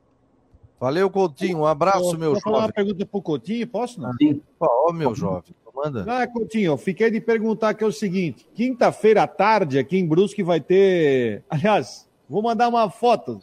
[0.78, 1.58] Valeu, Coutinho.
[1.58, 2.32] Um abraço, meu jovem.
[2.34, 4.00] Vou falar uma pergunta para o Coutinho, posso?
[4.00, 4.12] Não?
[4.12, 4.40] Sim.
[4.60, 5.52] Ó, oh, meu jovem.
[5.74, 6.04] Manda.
[6.06, 10.06] Ah, Coutinho, eu fiquei de perguntar que é o seguinte: quinta-feira à tarde, aqui em
[10.06, 11.42] Brusque, vai ter.
[11.50, 13.42] Aliás, vou mandar uma foto.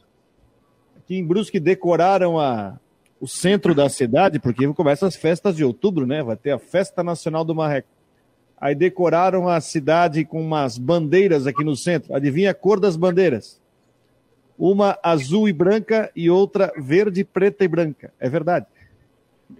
[0.95, 2.79] Aqui em Brusque decoraram a,
[3.19, 6.23] o centro da cidade, porque começam as festas de outubro, né?
[6.23, 7.89] Vai ter a Festa Nacional do Marreco.
[8.59, 12.13] Aí decoraram a cidade com umas bandeiras aqui no centro.
[12.13, 13.59] Adivinha a cor das bandeiras?
[14.57, 18.13] Uma azul e branca e outra verde, preta e branca.
[18.19, 18.65] É verdade.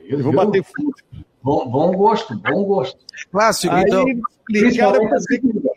[0.04, 0.94] Eu vou bater fundo.
[1.42, 3.00] Bom, bom gosto, bom gosto.
[3.32, 4.06] Clássico, aí, então.
[4.50, 5.00] Explicaram,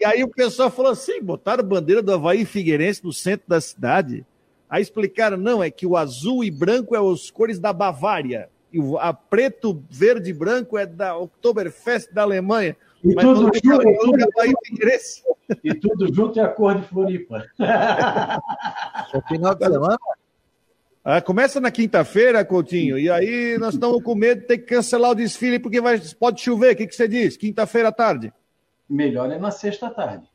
[0.00, 4.26] e aí o pessoal falou assim: botaram bandeira do Havaí Figueirense no centro da cidade.
[4.72, 8.80] Aí explicaram, não, é que o azul e branco é as cores da Bavária, e
[8.80, 12.74] o a preto, verde e branco é da Oktoberfest da Alemanha.
[13.04, 14.16] E Mas tudo chuva, tudo,
[15.62, 17.44] E tudo junto é a cor de Floripa.
[19.14, 19.98] É final de semana?
[21.04, 25.10] Ah, começa na quinta-feira, Coutinho, e aí nós estamos com medo de ter que cancelar
[25.10, 26.72] o desfile porque vai, pode chover.
[26.72, 27.36] O que, que você diz?
[27.36, 28.32] Quinta-feira à tarde?
[28.88, 30.31] Melhor é na sexta tarde.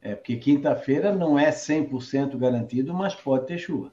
[0.00, 3.92] É porque quinta-feira não é 100% garantido, mas pode ter chuva.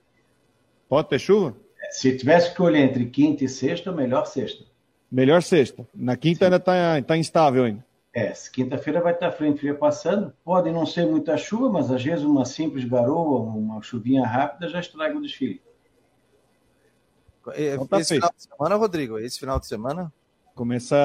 [0.87, 1.55] Pode ter chuva?
[1.81, 4.65] É, se tivesse que escolher entre quinta e sexta, melhor sexta.
[5.11, 5.87] Melhor sexta.
[5.93, 6.45] Na quinta Sim.
[6.45, 7.85] ainda está tá instável ainda.
[8.13, 10.31] É, quinta-feira vai estar frente fria passando.
[10.43, 14.79] Pode não ser muita chuva, mas às vezes uma simples garoa, uma chuvinha rápida já
[14.79, 15.61] estraga o desfile.
[17.57, 18.21] Então tá esse feito.
[18.21, 19.19] final de semana, Rodrigo?
[19.19, 20.13] Esse final de semana?
[20.55, 20.95] Começa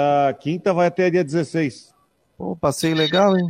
[0.40, 1.92] quinta, vai até dia 16.
[2.38, 3.46] Pô, passeio legal, hein?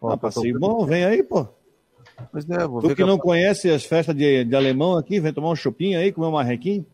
[0.00, 1.46] Pô, ah, passeio bom, vem aí, pô.
[2.32, 3.18] Pois é, vou tu que, que não eu...
[3.18, 6.86] conhece as festas de, de alemão aqui, vem tomar um chopinho aí, comer um marrequinho?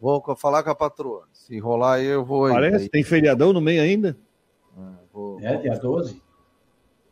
[0.00, 1.24] Vou falar com a patroa.
[1.32, 2.48] Se rolar aí, eu vou.
[2.48, 2.88] Parece, aí.
[2.88, 4.16] tem feriadão no meio ainda?
[4.76, 5.40] Ah, vou...
[5.40, 6.20] É, dia 12.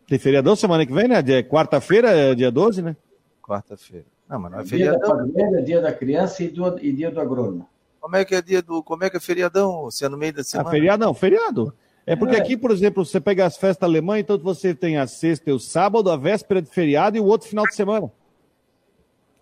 [0.06, 1.22] Tem feriadão semana que vem, né?
[1.44, 2.96] Quarta-feira é dia 12, né?
[3.42, 4.06] Quarta-feira.
[4.28, 4.98] Não, mas não é feriadão.
[4.98, 7.68] Dia da família, dia da criança e, do, e dia do agrônomo.
[8.00, 8.82] Como é que é dia do.
[8.82, 9.90] Como é que é feriadão?
[9.90, 10.68] Se é no meio da ah, semana?
[10.68, 11.74] Ah, feriadão, feriado.
[12.06, 12.38] É porque é.
[12.40, 15.58] aqui, por exemplo, você pega as festas alemãs, então você tem a sexta e o
[15.58, 18.10] sábado, a véspera de feriado e o outro final de semana.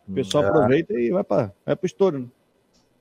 [0.08, 0.48] O pessoal é.
[0.48, 2.18] aproveita e vai para vai o estouro.
[2.20, 2.26] Né?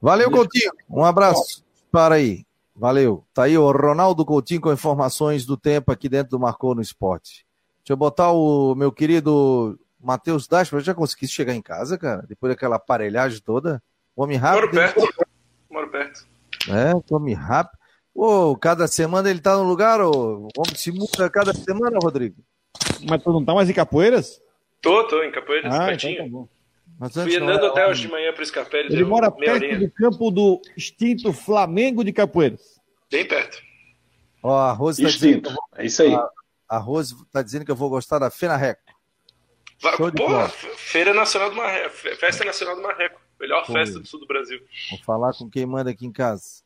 [0.02, 0.72] Valeu, Coutinho.
[0.90, 2.46] Um abraço para aí.
[2.76, 3.26] Valeu.
[3.34, 7.46] Tá aí o Ronaldo Coutinho com informações do tempo aqui dentro do Marcou no Esporte.
[7.80, 10.82] Deixa eu botar o meu querido Matheus Dasper.
[10.82, 12.24] Já consegui chegar em casa, cara?
[12.28, 13.82] Depois daquela aparelhagem toda?
[14.16, 14.76] Homem rápido.
[14.76, 15.28] Moro perto.
[15.72, 16.28] Moro perto.
[16.70, 17.78] É, homem rápido.
[18.20, 20.10] Ô, cada semana ele tá no lugar, ô.
[20.10, 22.44] O homem se muda cada semana, Rodrigo.
[23.08, 24.42] Mas tu não tá mais em Capoeiras?
[24.82, 26.14] Tô, tô, em Capoeiras, ah, pertinho.
[26.14, 26.48] Então tá bom.
[27.00, 28.92] Mas Fui andando até hoje de manhã para o Scarpelli.
[28.92, 29.78] Ele mora perto horinha.
[29.78, 32.82] do campo do extinto Flamengo de Capoeiras.
[33.12, 33.62] Bem perto.
[34.42, 36.16] Ó, a Rose tá dizendo, é isso aí.
[36.16, 36.28] A,
[36.70, 38.82] a Rose tá dizendo que eu vou gostar da Fena Reco.
[39.80, 43.22] Pô, Feira Nacional do Marreco, Festa Nacional do Marreco.
[43.40, 44.60] Melhor Pô, festa do sul do Brasil.
[44.90, 46.66] Vou falar com quem manda aqui em casa.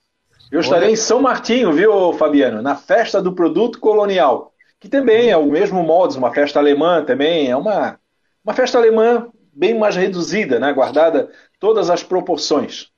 [0.51, 0.93] Eu estarei Olha...
[0.93, 2.61] em São Martinho, viu, Fabiano?
[2.61, 7.49] Na festa do produto colonial, que também é o mesmo modo, uma festa alemã também,
[7.49, 7.97] é uma,
[8.43, 10.73] uma festa alemã bem mais reduzida, né?
[10.73, 12.91] Guardada todas as proporções.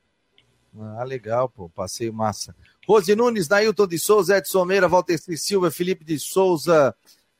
[0.76, 2.54] Ah, legal, pô, passeio massa.
[2.88, 6.94] Rose Nunes, Nailton de Souza, Edson Meira, Walter Silva, Felipe de Souza,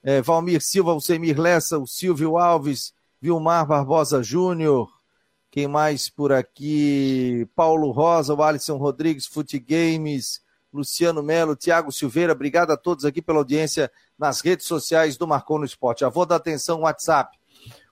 [0.04, 4.88] eh, Valmir Silva, o Semir Lessa, o Silvio Alves, Vilmar Barbosa Júnior,
[5.54, 7.48] quem mais por aqui?
[7.54, 13.22] Paulo Rosa, o Alisson Rodrigues, Fute Games, Luciano Melo, Tiago Silveira, obrigado a todos aqui
[13.22, 13.88] pela audiência
[14.18, 16.04] nas redes sociais do Marcou no Esporte.
[16.06, 17.38] Vou dar atenção WhatsApp.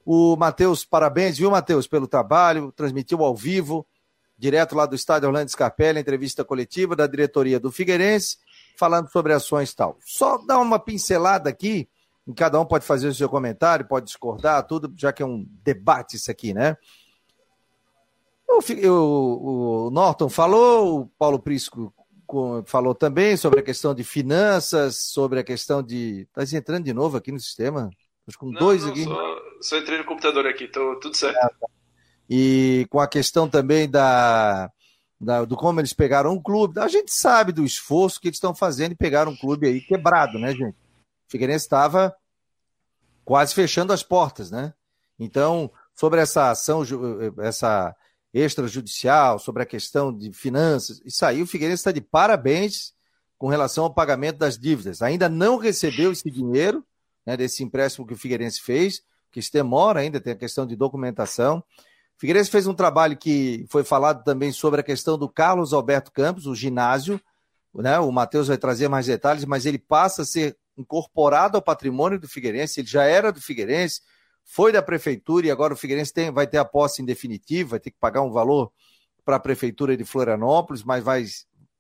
[0.05, 3.87] O Matheus, parabéns, viu, Matheus, pelo trabalho, transmitiu ao vivo,
[4.37, 8.39] direto lá do estádio Orlando Scarpelli, entrevista coletiva da diretoria do Figueirense,
[8.77, 9.97] falando sobre ações tal.
[10.05, 11.89] Só dar uma pincelada aqui,
[12.35, 16.17] cada um pode fazer o seu comentário, pode discordar, tudo, já que é um debate
[16.17, 16.77] isso aqui, né?
[18.59, 21.93] O, o Norton falou, o Paulo Prisco
[22.67, 26.27] falou também sobre a questão de finanças, sobre a questão de.
[26.37, 27.91] Está entrando de novo aqui no sistema?
[28.27, 29.05] Acho com não, dois não, aqui.
[29.05, 31.37] Só, só, entrei no computador aqui, tô tudo certo.
[31.37, 31.67] Ah, tá.
[32.31, 34.71] E com a questão também da,
[35.21, 36.81] da, do como eles pegaram um clube.
[36.81, 40.39] A gente sabe do esforço que eles estão fazendo e pegaram um clube aí quebrado,
[40.39, 40.75] né, gente?
[40.75, 42.15] O Figueirense estava
[43.25, 44.73] quase fechando as portas, né?
[45.19, 46.83] Então, sobre essa ação,
[47.41, 47.95] essa
[48.33, 51.01] extrajudicial, sobre a questão de finanças.
[51.05, 52.95] Isso aí, o Figueirense está de parabéns
[53.39, 55.03] com relação ao pagamento das dívidas.
[55.03, 56.85] Ainda não recebeu esse dinheiro
[57.27, 60.77] né, desse empréstimo que o Figueirense fez, que isso demora ainda, tem a questão de
[60.77, 61.59] documentação.
[61.59, 66.13] O Figueirense fez um trabalho que foi falado também sobre a questão do Carlos Alberto
[66.13, 67.21] Campos, o ginásio.
[67.75, 72.19] Né, o Matheus vai trazer mais detalhes, mas ele passa a ser incorporado ao patrimônio
[72.19, 74.03] do Figueirense, ele já era do Figueirense,
[74.45, 77.81] foi da prefeitura e agora o Figueirense tem, vai ter a posse em definitivo, vai
[77.81, 78.73] ter que pagar um valor
[79.25, 81.25] para a prefeitura de Florianópolis, mas vai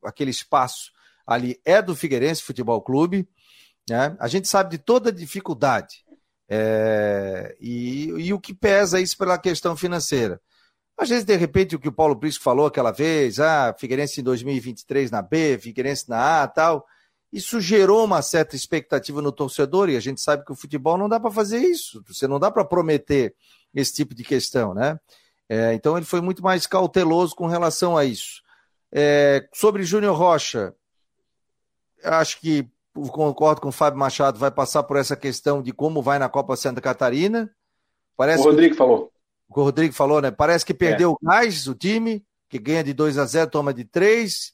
[0.05, 0.91] aquele espaço
[1.27, 3.29] ali é do Figueirense Futebol Clube.
[3.89, 4.17] Né?
[4.19, 6.05] A gente sabe de toda a dificuldade
[6.49, 10.41] é, e, e, o que pesa isso pela questão financeira.
[10.97, 14.25] Às vezes, de repente, o que o Paulo Prisco falou aquela vez, ah, Figueirense em
[14.25, 16.87] 2023 na B, Figueirense na A tal,
[17.33, 21.09] isso gerou uma certa expectativa no torcedor e a gente sabe que o futebol não
[21.09, 22.05] dá para fazer isso.
[22.07, 23.35] Você não dá para prometer
[23.75, 25.01] esse tipo de questão, né?
[25.49, 28.43] É, então ele foi muito mais cauteloso com relação a isso.
[28.93, 30.75] É, sobre Júnior Rocha,
[32.05, 36.19] acho que concordo com o Fábio Machado, vai passar por essa questão de como vai
[36.19, 37.51] na Copa Santa Catarina.
[38.15, 39.11] Parece o Rodrigo que, falou.
[39.49, 40.31] O Rodrigo falou, né?
[40.31, 41.27] Parece que perdeu é.
[41.27, 44.53] gás o time, que ganha de 2 a 0, toma de 3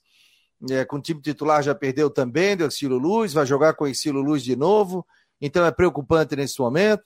[0.70, 3.94] é, com o time titular já perdeu também, deu Ciro Luz, vai jogar com o
[3.94, 5.06] Ciro Luz de novo.
[5.40, 7.04] então é preocupante nesse momento.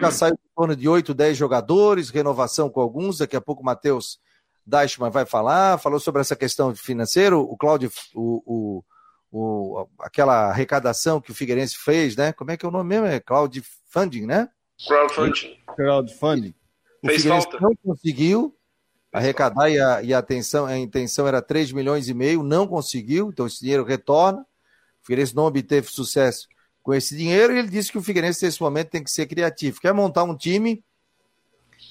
[0.00, 3.64] Já saiu em torno de 8, 10 jogadores, renovação com alguns, daqui a pouco o
[3.64, 4.20] Matheus
[4.64, 8.84] Deichmann vai falar, falou sobre essa questão financeira, o Cláudio, o, o,
[9.32, 12.32] o, aquela arrecadação que o Figueirense fez, né?
[12.32, 13.06] Como é que é o nome mesmo?
[13.06, 14.48] É crowdfunding, né?
[14.86, 15.58] Crowdfunding.
[15.74, 16.54] Crowdfunding.
[17.02, 17.60] O Fez Figueirense falta.
[17.60, 18.57] não conseguiu
[19.18, 23.28] arrecadar e a, e a, atenção, a intenção era 3 milhões e meio, não conseguiu,
[23.28, 24.40] então esse dinheiro retorna.
[24.40, 26.48] O Figueirense não obteve sucesso
[26.82, 29.80] com esse dinheiro e ele disse que o Figueirense nesse momento tem que ser criativo.
[29.80, 30.84] Quer montar um time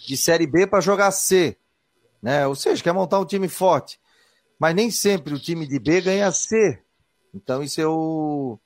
[0.08, 1.58] de Série B para jogar C
[2.22, 2.48] né?
[2.48, 4.00] Ou seja, quer montar um time forte.
[4.60, 6.80] Mas nem sempre o time de B ganha C.
[7.34, 8.60] Então, isso é o.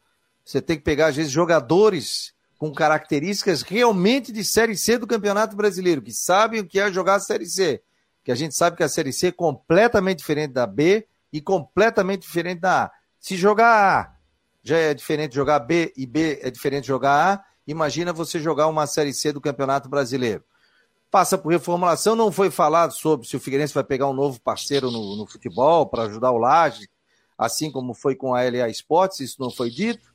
[0.43, 5.56] Você tem que pegar, às vezes, jogadores com características realmente de Série C do Campeonato
[5.56, 7.82] Brasileiro, que sabem o que é jogar Série C.
[8.24, 12.22] Que a gente sabe que a Série C é completamente diferente da B e completamente
[12.22, 12.92] diferente da A.
[13.20, 14.16] Se jogar A
[14.64, 18.86] já é diferente jogar B e B é diferente jogar A, imagina você jogar uma
[18.86, 20.44] Série C do Campeonato Brasileiro
[21.12, 22.16] passa por reformulação.
[22.16, 25.86] Não foi falado sobre se o Figueirense vai pegar um novo parceiro no, no futebol
[25.86, 26.90] para ajudar o Laje,
[27.38, 30.10] assim como foi com a LA Sports, isso não foi dito.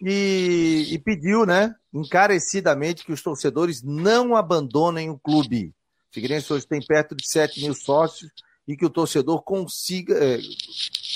[0.00, 5.72] E, e, pediu, né, encarecidamente que os torcedores não abandonem o clube.
[6.14, 8.30] O Figueirense hoje tem perto de 7 mil sócios
[8.68, 10.38] e que o torcedor consiga, é,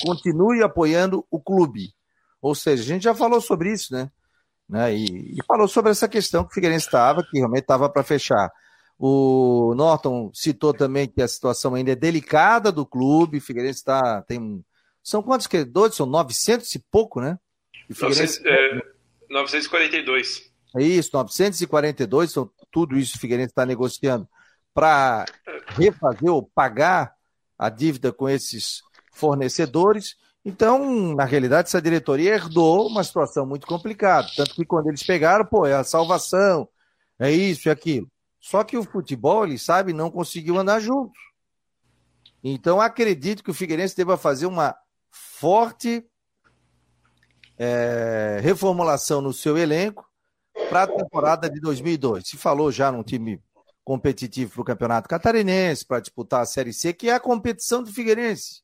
[0.04, 1.94] continue apoiando o clube.
[2.42, 4.10] Ou seja, a gente já falou sobre isso, né?
[4.68, 4.92] né?
[4.92, 8.50] E, e falou sobre essa questão que o Figueirense estava, que realmente estava para fechar.
[8.98, 13.38] O Norton citou também que a situação ainda é delicada do clube.
[13.38, 14.20] Figueirense está.
[14.22, 14.64] Tem,
[15.00, 15.94] são quantos credores?
[15.94, 17.38] São 900 e pouco, né?
[17.88, 18.42] E Figueirense...
[18.42, 20.50] 900, é, 942.
[20.74, 22.32] É isso, 942.
[22.32, 24.28] Então, tudo isso o Figueirense está negociando
[24.74, 25.24] para
[25.68, 27.14] refazer ou pagar
[27.58, 30.16] a dívida com esses fornecedores.
[30.44, 34.28] Então, na realidade, essa diretoria herdou uma situação muito complicada.
[34.36, 36.68] Tanto que quando eles pegaram, pô, é a salvação,
[37.18, 38.10] é isso e aquilo.
[38.40, 41.12] Só que o futebol, ele sabe, não conseguiu andar junto.
[42.42, 44.76] Então, acredito que o Figueirense deva fazer uma
[45.10, 46.06] forte
[47.58, 50.08] é, reformulação no seu elenco
[50.68, 52.28] para a temporada de 2002.
[52.28, 53.42] Se falou já num time
[53.88, 57.90] competitivo para o Campeonato Catarinense, para disputar a Série C, que é a competição do
[57.90, 58.60] Figueirense.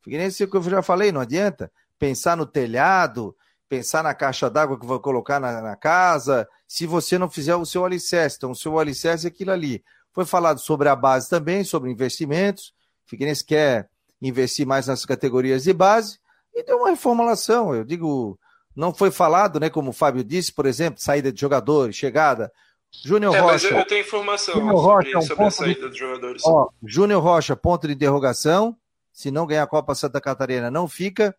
[0.00, 3.36] Figueirense, o que eu já falei, não adianta pensar no telhado,
[3.68, 7.66] pensar na caixa d'água que vai colocar na, na, casa, se você não fizer o
[7.66, 8.36] seu alicerce.
[8.36, 9.82] Então, o seu alicerce é aquilo ali.
[10.12, 12.72] Foi falado sobre a base também, sobre investimentos.
[13.06, 13.90] Figueirense quer
[14.22, 16.20] investir mais nas categorias de base
[16.54, 17.74] e deu uma reformulação.
[17.74, 18.38] Eu digo,
[18.76, 22.52] não foi falado, né, como o Fábio disse, por exemplo, saída de jogadores, chegada.
[23.04, 23.70] Júnior é, Rocha.
[23.70, 26.42] Mas eu tenho informação Júnior sobre, Rocha, sobre um a saída de, de jogadores.
[26.44, 28.76] Ó, Júnior Rocha, ponto de interrogação.
[29.12, 31.34] Se não ganhar a Copa Santa Catarina, não fica.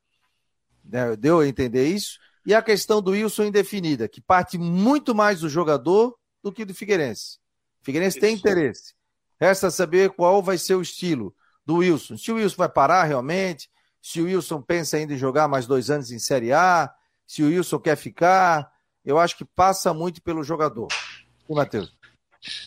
[0.83, 2.19] Né, deu a entender isso.
[2.45, 6.73] E a questão do Wilson indefinida, que parte muito mais do jogador do que do
[6.73, 7.37] Figueirense.
[7.81, 8.25] O Figueirense isso.
[8.25, 8.93] tem interesse.
[9.39, 11.35] Resta saber qual vai ser o estilo
[11.65, 12.17] do Wilson.
[12.17, 13.69] Se o Wilson vai parar realmente,
[14.01, 16.91] se o Wilson pensa ainda em jogar mais dois anos em Série A,
[17.27, 18.71] se o Wilson quer ficar.
[19.03, 20.87] Eu acho que passa muito pelo jogador.
[21.51, 21.91] E Matheus?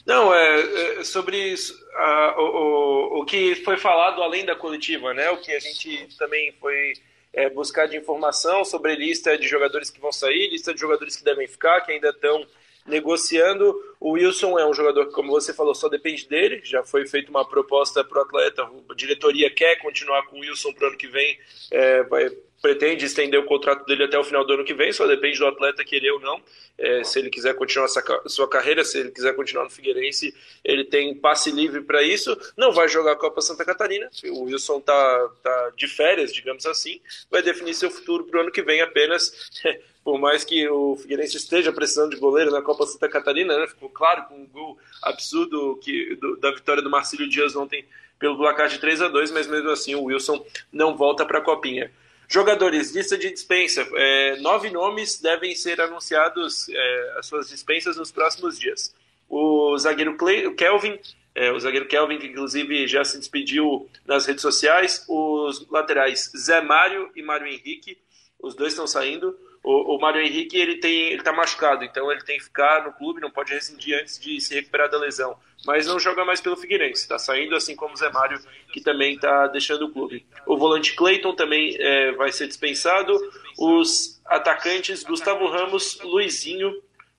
[0.07, 1.55] Não, é, é sobre
[1.95, 5.31] a, o, o, o que foi falado além da coletiva, né?
[5.31, 6.93] O que a gente também foi
[7.33, 11.25] é, buscar de informação sobre lista de jogadores que vão sair, lista de jogadores que
[11.25, 12.47] devem ficar, que ainda estão
[12.87, 13.75] negociando.
[13.99, 16.61] O Wilson é um jogador que, como você falou, só depende dele.
[16.63, 18.63] Já foi feita uma proposta para o atleta.
[18.63, 21.39] A diretoria quer continuar com o Wilson para o ano que vem.
[21.71, 22.31] É, vai,
[22.65, 25.47] pretende estender o contrato dele até o final do ano que vem, só depende do
[25.47, 26.41] atleta querer ou não.
[26.79, 30.83] É, se ele quiser continuar essa, sua carreira, se ele quiser continuar no Figueirense, ele
[30.83, 32.35] tem passe livre para isso.
[32.57, 37.03] Não vai jogar a Copa Santa Catarina, o Wilson tá, tá de férias, digamos assim,
[37.31, 39.51] vai definir seu futuro para o ano que vem apenas.
[40.03, 43.67] Por mais que o Figueirense esteja precisando de goleiro na Copa Santa Catarina, né?
[43.67, 47.85] ficou claro com um gol absurdo que, do, da vitória do Marcílio Dias ontem
[48.19, 51.43] pelo placar de 3 a 2 mas mesmo assim o Wilson não volta para a
[51.43, 51.91] Copinha.
[52.29, 53.87] Jogadores, lista de dispensa.
[53.95, 58.95] É, nove nomes devem ser anunciados é, as suas dispensas nos próximos dias.
[59.29, 60.99] O zagueiro Clay, o Kelvin,
[61.35, 65.05] é, o zagueiro Kelvin, que inclusive já se despediu nas redes sociais.
[65.09, 67.99] Os laterais Zé Mário e Mário Henrique,
[68.41, 69.37] os dois estão saindo.
[69.63, 72.93] O, o Mário Henrique ele tem ele está machucado, então ele tem que ficar no
[72.93, 75.37] clube, não pode rescindir antes de se recuperar da lesão.
[75.67, 78.41] Mas não joga mais pelo Figueirense, está saindo, assim como o Zé Mário,
[78.73, 80.27] que também está deixando o clube.
[80.47, 83.19] O volante Clayton também é, vai ser dispensado.
[83.59, 86.75] Os atacantes Gustavo Ramos, Luizinho,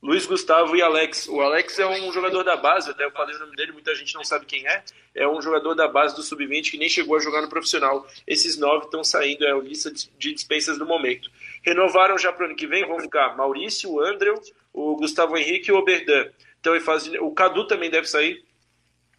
[0.06, 1.28] Luiz Gustavo e Alex.
[1.28, 4.14] O Alex é um jogador da base, até eu falei o nome dele, muita gente
[4.14, 4.84] não sabe quem é.
[5.16, 8.06] É um jogador da base do Sub-20 que nem chegou a jogar no profissional.
[8.28, 11.32] Esses nove estão saindo, é a lista de dispensas do momento.
[11.64, 14.40] Renovaram já para o ano que vem, vão ficar Maurício, o Andrew,
[14.72, 16.30] o Gustavo Henrique e o Oberdan.
[16.66, 18.44] Então, o Cadu também deve sair.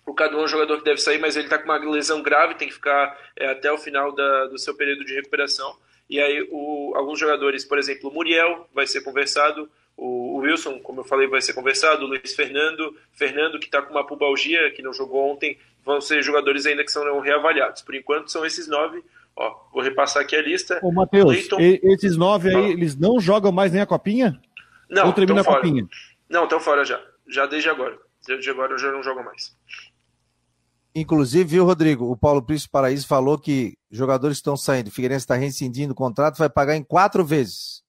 [0.04, 2.54] O Cadu é um jogador que deve sair, mas ele está com uma lesão grave,
[2.54, 5.76] tem que ficar é, até o final da, do seu período de recuperação.
[6.10, 11.00] E aí, o, alguns jogadores, por exemplo, o Muriel vai ser conversado, o, Wilson, como
[11.00, 14.82] eu falei, vai ser conversado, o Luiz Fernando, Fernando que está com uma pubalgia, que
[14.82, 17.82] não jogou ontem, vão ser jogadores ainda que são reavaliados.
[17.82, 19.02] Por enquanto são esses nove.
[19.34, 20.80] Ó, vou repassar aqui a lista.
[20.82, 21.48] Ô, Matheus,
[21.82, 24.40] esses nove aí, eles não jogam mais nem a copinha?
[24.88, 25.60] Não, Ou termina a fora.
[25.60, 25.86] copinha?
[26.28, 27.00] Não, estão fora já.
[27.28, 27.98] Já desde agora.
[28.26, 29.56] Desde agora eu já não jogo mais.
[30.94, 32.10] Inclusive, viu, Rodrigo?
[32.10, 36.38] O Paulo Príncipe Paraíso falou que jogadores estão saindo, o Figueirense está rescindindo o contrato,
[36.38, 37.84] vai pagar em quatro vezes.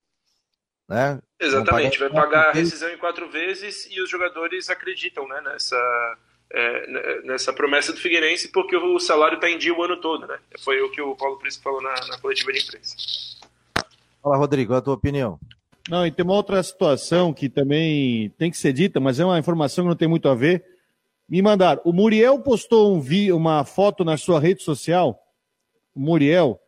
[0.89, 1.21] Né?
[1.39, 6.17] Exatamente, vai pagar a rescisão em quatro vezes e os jogadores acreditam né, nessa,
[6.51, 10.27] é, nessa promessa do Figueirense porque o salário está em dia o ano todo.
[10.27, 10.37] Né?
[10.59, 12.95] Foi o que o Paulo Príncipe falou na, na coletiva de imprensa.
[14.21, 15.39] Fala, Rodrigo, a tua opinião.
[15.89, 19.39] Não, e tem uma outra situação que também tem que ser dita, mas é uma
[19.39, 20.65] informação que não tem muito a ver.
[21.29, 21.81] Me mandaram.
[21.85, 25.17] O Muriel postou um vi, uma foto na sua rede social,
[25.95, 26.59] Muriel,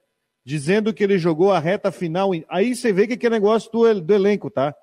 [0.45, 2.32] dizendo que ele jogou a reta final.
[2.47, 4.74] Aí você vê que é negócio do, do elenco, tá?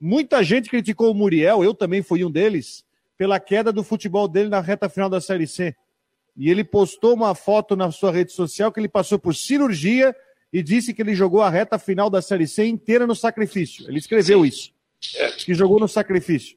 [0.00, 2.84] Muita gente criticou o Muriel, eu também fui um deles,
[3.16, 5.74] pela queda do futebol dele na reta final da Série C.
[6.36, 10.14] E ele postou uma foto na sua rede social que ele passou por cirurgia
[10.52, 13.88] e disse que ele jogou a reta final da Série C inteira no sacrifício.
[13.88, 14.48] Ele escreveu Sim.
[14.48, 14.72] isso.
[15.16, 15.30] É.
[15.32, 16.56] Que jogou no sacrifício.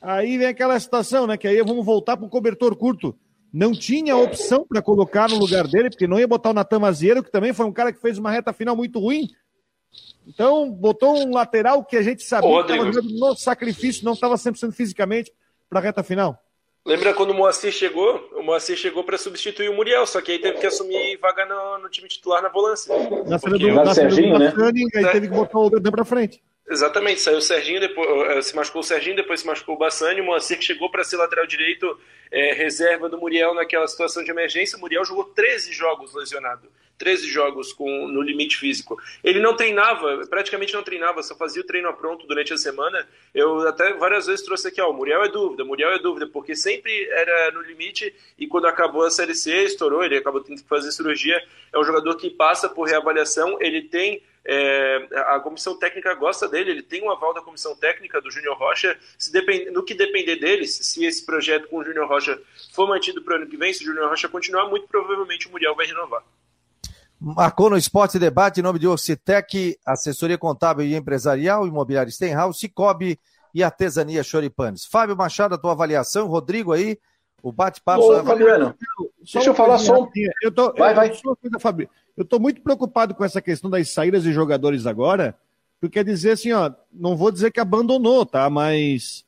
[0.00, 1.36] Aí vem aquela situação, né?
[1.36, 3.18] Que aí vamos voltar para o cobertor curto.
[3.52, 7.22] Não tinha opção para colocar no lugar dele, porque não ia botar o Natan Mazieiro,
[7.22, 9.28] que também foi um cara que fez uma reta final muito ruim.
[10.26, 14.12] Então, botou um lateral que a gente sabia Ô, que estava jogando no sacrifício, não
[14.12, 15.32] estava 100% fisicamente
[15.68, 16.38] para a reta final.
[16.86, 18.30] Lembra quando o Moacir chegou?
[18.32, 21.78] O Moacir chegou para substituir o Muriel, só que aí teve que assumir vaga no,
[21.78, 22.94] no time titular na volância.
[23.26, 24.54] Na cena do, na Serginho, né?
[24.94, 25.10] Aí é.
[25.10, 26.40] teve que botar o Oberdan para frente.
[26.68, 30.20] Exatamente, saiu o Serginho, depois, eh, se machucou o Serginho, depois se machucou o Bassani,
[30.20, 31.98] o Moacir chegou para ser lateral direito,
[32.30, 34.78] é, reserva do Muriel naquela situação de emergência.
[34.78, 36.68] O Muriel jogou 13 jogos lesionado.
[36.98, 39.00] 13 jogos com, no limite físico.
[39.22, 43.06] Ele não treinava, praticamente não treinava, só fazia o treino a pronto durante a semana.
[43.34, 46.26] Eu até várias vezes trouxe aqui, ó, o Muriel é dúvida, o Muriel é dúvida,
[46.26, 50.62] porque sempre era no limite e quando acabou a Série C, estourou, ele acabou tendo
[50.62, 51.42] que fazer cirurgia.
[51.72, 56.70] É um jogador que passa por reavaliação, ele tem é, a comissão técnica gosta dele,
[56.70, 58.96] ele tem um aval da comissão técnica do Júnior Rocha.
[59.18, 62.40] Se depend, no que depender deles, se esse projeto com o Júnior Rocha
[62.72, 65.50] for mantido para o ano que vem, se o Júnior Rocha continuar, muito provavelmente o
[65.50, 66.22] Muriel vai renovar.
[67.20, 73.18] Marcou no Esporte Debate em nome de Orcitec, assessoria contábil e empresarial, imobiliário Stenhouse, Cicobi
[73.54, 74.84] e artesania Choripanes.
[74.84, 76.98] Fábio Machado, a tua avaliação, Rodrigo aí,
[77.42, 78.02] o bate-papo.
[78.02, 78.74] Ô, Fabiano,
[79.18, 80.10] deixa eu falar só um...
[80.42, 81.08] Eu tô, vai, eu, vai.
[81.08, 81.88] Coisa, Fábio.
[82.16, 85.36] Eu estou muito preocupado com essa questão das saídas de jogadores agora,
[85.80, 88.48] porque quer dizer assim, ó, não vou dizer que abandonou, tá?
[88.48, 89.25] Mas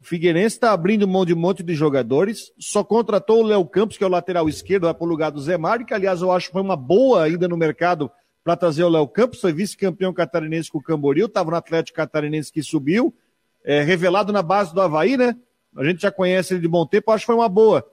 [0.00, 3.98] o Figueirense está abrindo mão de um monte de jogadores, só contratou o Léo Campos,
[3.98, 6.32] que é o lateral esquerdo, vai para o lugar do Zé Mário, que aliás eu
[6.32, 8.10] acho que foi uma boa ainda no mercado
[8.42, 12.50] para trazer o Léo Campos, foi vice-campeão catarinense com o Camboriú, estava no Atlético Catarinense
[12.50, 13.14] que subiu,
[13.62, 15.36] é, revelado na base do Havaí, né?
[15.76, 17.86] A gente já conhece ele de bom tempo, acho que foi uma boa.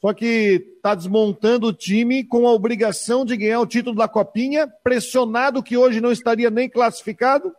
[0.00, 4.66] Só que está desmontando o time com a obrigação de ganhar o título da Copinha,
[4.82, 7.54] pressionado que hoje não estaria nem classificado.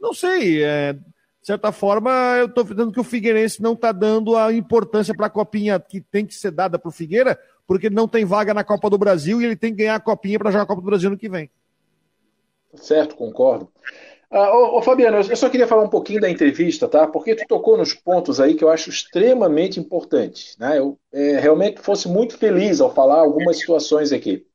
[0.00, 0.96] Não sei, é,
[1.44, 5.26] de certa forma, eu estou vendo que o Figueirense não está dando a importância para
[5.26, 8.54] a copinha que tem que ser dada para o Figueira, porque ele não tem vaga
[8.54, 10.80] na Copa do Brasil e ele tem que ganhar a copinha para jogar a Copa
[10.80, 11.50] do Brasil no que vem.
[12.76, 13.70] Certo, concordo.
[14.30, 17.06] Ah, ô, ô, Fabiano, eu só queria falar um pouquinho da entrevista, tá?
[17.06, 20.56] Porque tu tocou nos pontos aí que eu acho extremamente importantes.
[20.58, 20.78] Né?
[20.78, 24.46] Eu é, realmente fosse muito feliz ao falar algumas situações aqui.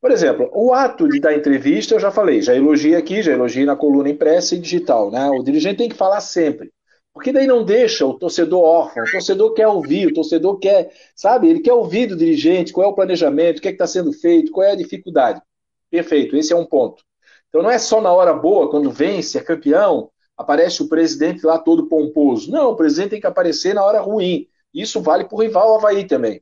[0.00, 3.66] Por exemplo, o ato de dar entrevista, eu já falei, já elogiei aqui, já elogiei
[3.66, 5.10] na coluna impressa e digital.
[5.10, 5.28] Né?
[5.30, 6.72] O dirigente tem que falar sempre.
[7.12, 11.48] Porque daí não deixa o torcedor órfão, o torcedor quer ouvir, o torcedor quer, sabe,
[11.48, 14.52] ele quer ouvir do dirigente qual é o planejamento, o que é está sendo feito,
[14.52, 15.42] qual é a dificuldade.
[15.90, 17.02] Perfeito, esse é um ponto.
[17.48, 21.58] Então não é só na hora boa, quando vence, é campeão, aparece o presidente lá
[21.58, 22.52] todo pomposo.
[22.52, 24.46] Não, o presidente tem que aparecer na hora ruim.
[24.72, 26.40] Isso vale para o rival Havaí também.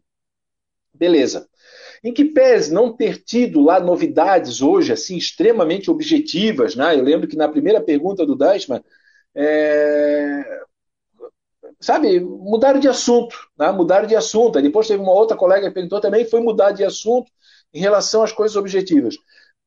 [0.93, 1.49] Beleza.
[2.03, 6.95] Em que pese não ter tido lá novidades hoje, assim, extremamente objetivas, né?
[6.95, 8.83] Eu lembro que na primeira pergunta do Dashman,
[9.35, 10.45] é...
[11.81, 13.71] sabe, mudaram de assunto, né?
[13.73, 14.57] mudaram de assunto.
[14.57, 17.31] Aí depois teve uma outra colega que perguntou também, foi mudar de assunto
[17.73, 19.17] em relação às coisas objetivas.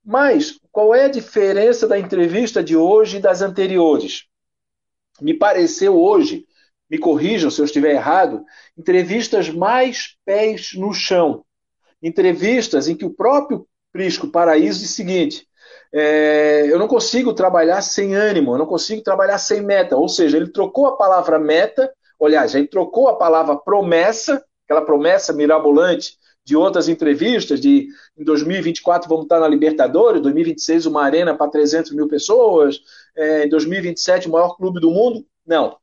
[0.04, 4.30] Mas qual é a diferença da entrevista de hoje e das anteriores?
[5.22, 6.46] me pareceu hoje,
[6.90, 8.44] me corrijam se eu estiver errado,
[8.78, 11.46] entrevistas mais pés no chão.
[12.02, 15.48] Entrevistas em que o próprio Prisco Paraíso diz o seguinte:
[15.94, 19.98] é, eu não consigo trabalhar sem ânimo, eu não consigo trabalhar sem meta.
[19.98, 21.92] Ou seja, ele trocou a palavra meta,
[22.22, 27.88] aliás, ele trocou a palavra promessa, aquela promessa mirabolante de outras entrevistas, de
[28.18, 32.80] em 2024 vamos estar na Libertadores, 2026 uma arena para 300 mil pessoas,
[33.16, 35.26] é, em 2027 o maior clube do mundo.
[35.46, 35.78] Não.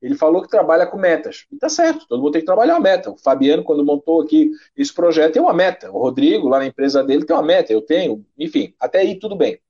[0.00, 1.46] Ele falou que trabalha com metas.
[1.50, 3.10] E tá certo, todo mundo tem que trabalhar a meta.
[3.10, 5.90] O Fabiano, quando montou aqui esse projeto, tem uma meta.
[5.90, 7.72] O Rodrigo, lá na empresa dele, tem uma meta.
[7.72, 9.60] Eu tenho, enfim, até aí tudo bem.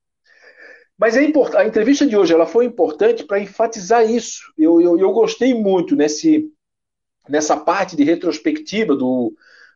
[0.99, 1.55] Mas é import...
[1.55, 4.53] a entrevista de hoje ela foi importante para enfatizar isso.
[4.59, 6.53] Eu, eu, eu, gostei muito nesse,
[7.29, 9.33] nessa parte de retrospectiva do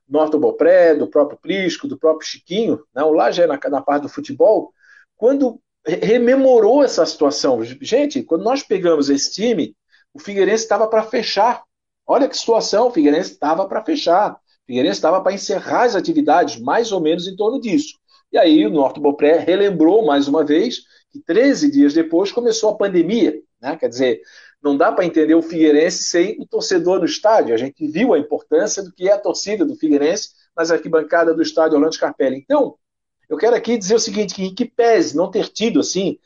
[0.09, 3.03] Norton Bopré, do próprio Prisco, do próprio Chiquinho, né?
[3.33, 4.73] já é na, na parte do futebol,
[5.17, 7.63] quando rememorou essa situação.
[7.65, 9.75] Gente, quando nós pegamos esse time,
[10.15, 11.63] o Figueirense estava para fechar.
[12.07, 14.33] Olha que situação, o Figueirense estava para fechar.
[14.33, 17.99] O Figueirense estava para encerrar as atividades, mais ou menos em torno disso.
[18.33, 22.77] E aí o Norte Bopré relembrou mais uma vez que 13 dias depois começou a
[22.77, 23.35] pandemia.
[23.61, 23.77] Né?
[23.77, 24.23] Quer dizer,
[24.63, 27.55] não dá para entender o Figueirense sem o torcedor no estádio.
[27.55, 31.43] A gente viu a importância do que é a torcida do Figueirense nas arquibancadas do
[31.43, 32.37] estádio Orlando Scarpelli.
[32.37, 32.77] Então,
[33.29, 36.19] eu quero aqui dizer o seguinte, que que pese não ter tido, assim,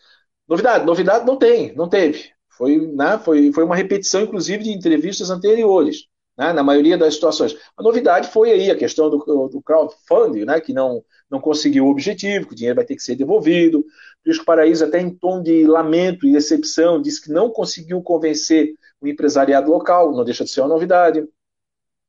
[0.46, 2.35] novidade, novidade não tem, não teve.
[2.56, 7.56] Foi, né, foi, foi uma repetição, inclusive, de entrevistas anteriores, né, na maioria das situações.
[7.76, 11.90] A novidade foi aí a questão do, do crowdfunding, né, que não, não conseguiu o
[11.90, 13.84] objetivo, que o dinheiro vai ter que ser devolvido.
[14.22, 19.06] Prisco Paraíso, até em tom de lamento e decepção, disse que não conseguiu convencer o
[19.06, 21.26] empresariado local, não deixa de ser uma novidade.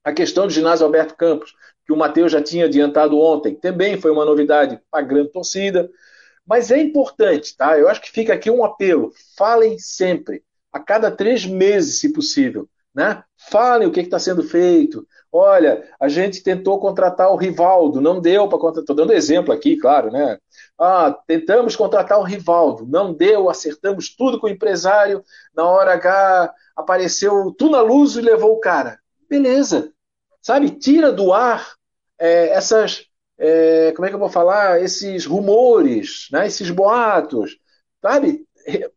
[0.03, 1.53] A questão do ginásio Alberto Campos,
[1.85, 5.89] que o Matheus já tinha adiantado ontem, também foi uma novidade para a grande torcida.
[6.47, 7.77] Mas é importante, tá?
[7.77, 9.11] Eu acho que fica aqui um apelo.
[9.37, 12.69] Falem sempre, a cada três meses, se possível.
[12.95, 13.21] Né?
[13.51, 15.05] Falem o que está sendo feito.
[15.31, 18.81] Olha, a gente tentou contratar o Rivaldo, não deu para contratar.
[18.83, 20.39] Estou dando exemplo aqui, claro, né?
[20.79, 25.23] Ah, tentamos contratar o Rivaldo, não deu, acertamos tudo com o empresário.
[25.53, 28.99] Na hora H apareceu tu na luz e levou o cara.
[29.29, 29.91] Beleza.
[30.41, 31.73] Sabe, tira do ar
[32.17, 33.05] é, essas,
[33.37, 37.57] é, como é que eu vou falar, esses rumores, né, esses boatos,
[38.01, 38.45] sabe?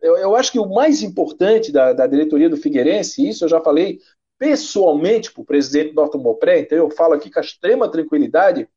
[0.00, 3.60] Eu, eu acho que o mais importante da, da, diretoria do Figueirense, isso eu já
[3.60, 4.00] falei
[4.38, 8.68] pessoalmente para o presidente Norton Mopré, então eu falo aqui com extrema tranquilidade,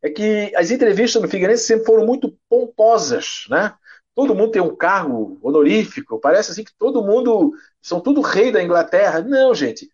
[0.00, 3.74] é que as entrevistas no Figueirense sempre foram muito pomposas, né?
[4.14, 8.62] Todo mundo tem um cargo honorífico, parece assim que todo mundo são tudo rei da
[8.62, 9.20] Inglaterra.
[9.20, 9.90] Não, gente.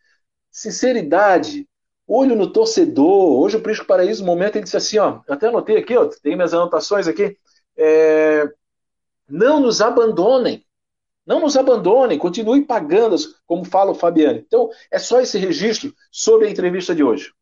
[0.51, 1.67] Sinceridade,
[2.11, 3.41] olho no torcedor.
[3.41, 6.35] Hoje o Prisco Paraíso, no momento, ele disse assim, ó, até anotei aqui, ó, tem
[6.35, 7.37] minhas anotações aqui.
[7.77, 8.49] É,
[9.29, 10.65] não nos abandonem.
[11.25, 13.15] Não nos abandonem, continue pagando,
[13.47, 14.39] como fala o Fabiano.
[14.39, 17.33] Então, é só esse registro sobre a entrevista de hoje.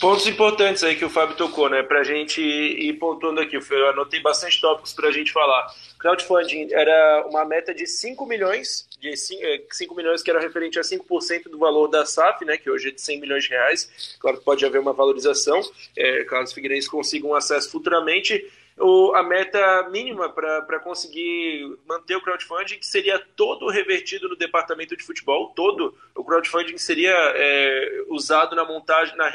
[0.00, 1.82] Pontos importantes aí que o Fábio tocou, né?
[1.82, 3.56] Para a gente ir pontuando aqui.
[3.56, 5.66] Eu anotei bastante tópicos para a gente falar.
[5.98, 10.78] Crowdfunding era uma meta de 5 milhões, de 5, 5 é, milhões que era referente
[10.78, 12.56] a 5% do valor da SAF, né?
[12.56, 14.16] Que hoje é de 100 milhões de reais.
[14.18, 15.60] Claro que pode haver uma valorização,
[15.94, 18.42] é, caso Figueirense consigam acesso futuramente
[18.80, 24.96] o, a meta mínima para conseguir manter o crowdfunding, que seria todo revertido no departamento
[24.96, 29.30] de futebol, todo o crowdfunding seria é, usado na montagem, na,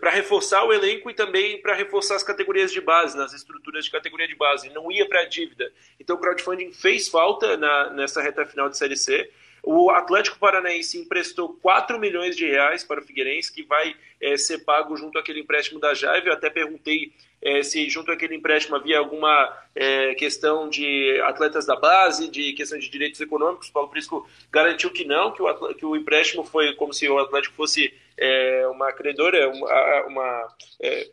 [0.00, 3.90] para reforçar o elenco e também para reforçar as categorias de base, nas estruturas de
[3.90, 5.70] categoria de base, não ia para a dívida.
[6.00, 9.30] Então o crowdfunding fez falta na, nessa reta final de Série C.
[9.66, 14.58] O Atlético Paranaense emprestou 4 milhões de reais para o Figueirense, que vai é, ser
[14.58, 16.26] pago junto àquele empréstimo da Jaive.
[16.28, 21.76] Eu até perguntei é, se junto àquele empréstimo havia alguma é, questão de atletas da
[21.76, 23.68] base, de questão de direitos econômicos.
[23.68, 27.18] O Paulo Prisco garantiu que não, que o, que o empréstimo foi como se o
[27.18, 30.48] Atlético fosse é, uma credora, uma, uma
[30.82, 31.08] é,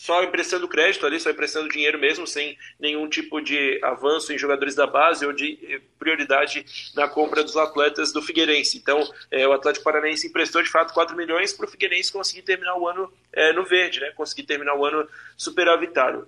[0.00, 4.74] só emprestando crédito ali, só emprestando dinheiro mesmo, sem nenhum tipo de avanço em jogadores
[4.74, 8.78] da base ou de eh, prioridade na compra dos atletas do Figueirense.
[8.78, 8.98] Então,
[9.30, 12.88] é, o Atlético Paranaense emprestou de fato 4 milhões para o Figueirense conseguir terminar o
[12.88, 14.10] ano é, no verde, né?
[14.12, 16.26] conseguir terminar o ano superavitário.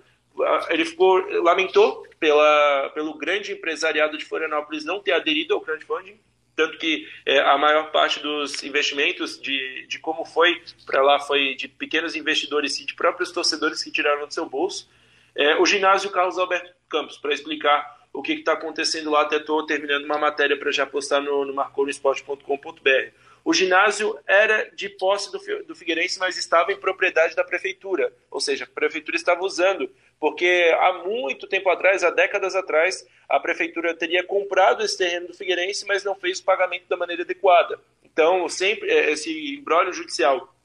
[0.69, 6.19] Ele ficou, lamentou pela, pelo grande empresariado de Florianópolis não ter aderido ao crowdfunding,
[6.55, 11.55] tanto que é, a maior parte dos investimentos de, de como foi para lá foi
[11.55, 14.89] de pequenos investidores e de próprios torcedores que tiraram do seu bolso.
[15.35, 19.65] É, o ginásio Carlos Alberto Campos, para explicar o que está acontecendo lá, até estou
[19.65, 23.11] terminando uma matéria para já postar no, no marconosport.com.br.
[23.43, 28.39] O ginásio era de posse do, do Figueirense, mas estava em propriedade da prefeitura, ou
[28.39, 29.89] seja, a prefeitura estava usando
[30.23, 35.33] porque há muito tempo atrás, há décadas atrás, a prefeitura teria comprado esse terreno do
[35.33, 37.77] Figueirense, mas não fez o pagamento da maneira adequada.
[38.01, 40.55] Então, sempre é, esse embrólio judicial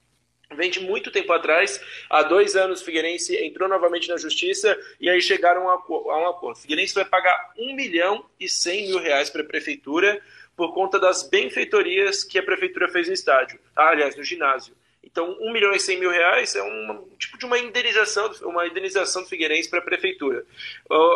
[0.54, 1.80] vem de muito tempo atrás.
[2.08, 6.56] Há dois anos, o Figueirense entrou novamente na justiça e aí chegaram a, um acordo.
[6.56, 10.22] O Figueirense vai pagar 1 milhão e 100 mil reais para a prefeitura
[10.56, 14.77] por conta das benfeitorias que a prefeitura fez no estádio, ah, aliás, no ginásio.
[15.10, 19.22] Então, 1 milhão e 100 mil reais é um tipo de uma indenização, uma indenização
[19.22, 20.44] do Figueirense para a prefeitura.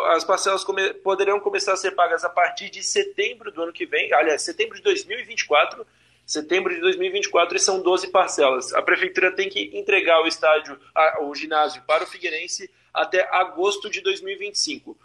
[0.07, 3.85] As parcelas come, poderão começar a ser pagas a partir de setembro do ano que
[3.85, 5.85] vem, aliás, setembro de 2024,
[6.25, 8.73] setembro de 2024 e são 12 parcelas.
[8.73, 10.79] A prefeitura tem que entregar o estádio,
[11.21, 14.97] o ginásio para o Figueirense até agosto de 2025.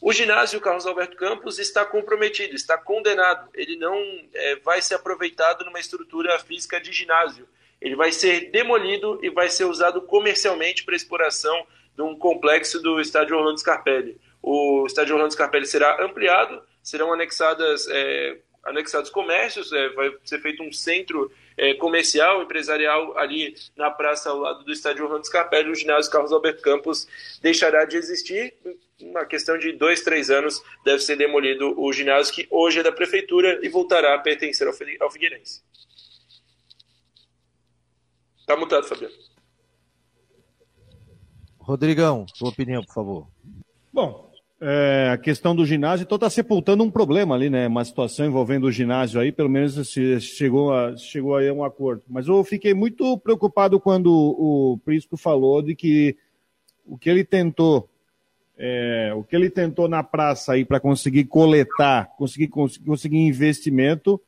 [0.00, 3.48] O ginásio Carlos Alberto Campos está comprometido, está condenado.
[3.54, 3.96] Ele não
[4.32, 7.48] é, vai ser aproveitado numa estrutura física de ginásio.
[7.80, 13.00] Ele vai ser demolido e vai ser usado comercialmente para exploração de um complexo do
[13.00, 14.20] estádio Orlando Scarpelli.
[14.42, 20.62] O estádio Orlando Scarpelli será ampliado, serão anexadas é, anexados comércios, é, vai ser feito
[20.62, 25.74] um centro é, comercial, empresarial ali na praça ao lado do estádio Orlando Scarpelli, o
[25.74, 27.06] ginásio Carlos Alberto Campos
[27.40, 28.54] deixará de existir.
[29.00, 32.92] Uma questão de dois, três anos deve ser demolido o ginásio que hoje é da
[32.92, 34.66] prefeitura e voltará a pertencer
[35.00, 35.62] ao Figueirense.
[38.46, 39.12] Está mutado, Fabiano.
[41.58, 43.26] Rodrigão, sua opinião, por favor.
[43.92, 44.30] Bom,
[44.60, 47.66] é, a questão do ginásio, então está sepultando um problema ali, né?
[47.66, 52.04] Uma situação envolvendo o ginásio aí, pelo menos se chegou a, chegou a um acordo.
[52.08, 56.16] Mas eu fiquei muito preocupado quando o Prisco falou de que
[56.86, 57.90] o que ele tentou,
[58.56, 64.22] é, o que ele tentou na praça aí para conseguir coletar, conseguir, conseguir investimento,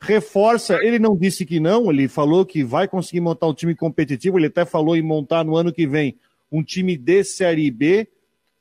[0.00, 0.78] reforça.
[0.82, 4.38] Ele não disse que não, ele falou que vai conseguir montar um time competitivo.
[4.38, 6.16] Ele até falou em montar no ano que vem
[6.50, 8.08] um time de Série B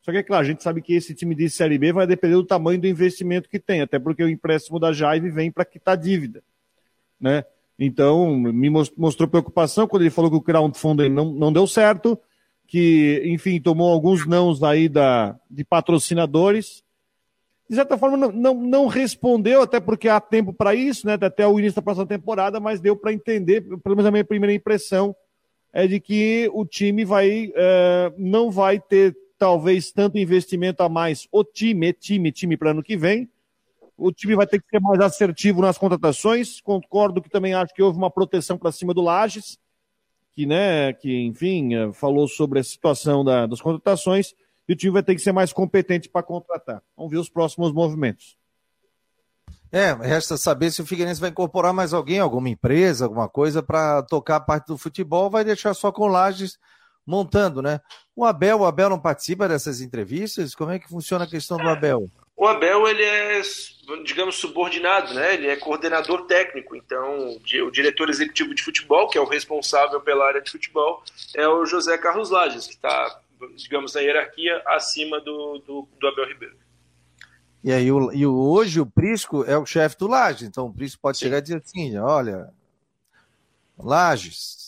[0.07, 2.35] só que, é claro, a gente sabe que esse time de Série B vai depender
[2.35, 5.97] do tamanho do investimento que tem, até porque o empréstimo da Jaive vem para quitar
[5.97, 6.41] dívida.
[7.19, 7.43] Né?
[7.77, 12.17] Então, me mostrou preocupação quando ele falou que o crowdfunding não, não deu certo,
[12.65, 16.85] que, enfim, tomou alguns nãos aí da, de patrocinadores.
[17.69, 21.17] De certa forma, não, não, não respondeu, até porque há tempo para isso, né?
[21.19, 24.53] até o início da próxima temporada, mas deu para entender, pelo menos a minha primeira
[24.53, 25.15] impressão,
[25.73, 31.27] é de que o time vai, é, não vai ter talvez tanto investimento a mais
[31.31, 33.29] o time, time, time para ano que vem.
[33.97, 36.61] O time vai ter que ser mais assertivo nas contratações.
[36.61, 39.57] Concordo que também acho que houve uma proteção para cima do Lages,
[40.35, 44.35] que, né, que enfim, eh, falou sobre a situação da, das contratações.
[44.67, 46.81] E o time vai ter que ser mais competente para contratar.
[46.95, 48.37] Vamos ver os próximos movimentos.
[49.71, 54.01] É, resta saber se o Figueirense vai incorporar mais alguém, alguma empresa, alguma coisa para
[54.03, 56.57] tocar a parte do futebol, vai deixar só com Lages
[57.05, 57.79] montando, né?
[58.15, 60.55] O Abel, o Abel não participa dessas entrevistas?
[60.55, 62.09] Como é que funciona a questão do Abel?
[62.35, 63.41] O Abel, ele é,
[64.05, 65.33] digamos, subordinado, né?
[65.33, 70.27] Ele é coordenador técnico, então o diretor executivo de futebol, que é o responsável pela
[70.27, 71.01] área de futebol,
[71.35, 73.21] é o José Carlos Lages, que está,
[73.55, 76.57] digamos, na hierarquia acima do, do, do Abel Ribeiro.
[77.63, 81.01] E aí, o, e hoje o Prisco é o chefe do Lages, então o Prisco
[81.01, 81.25] pode Sim.
[81.25, 82.49] chegar e dizer assim, olha,
[83.77, 84.67] Lages,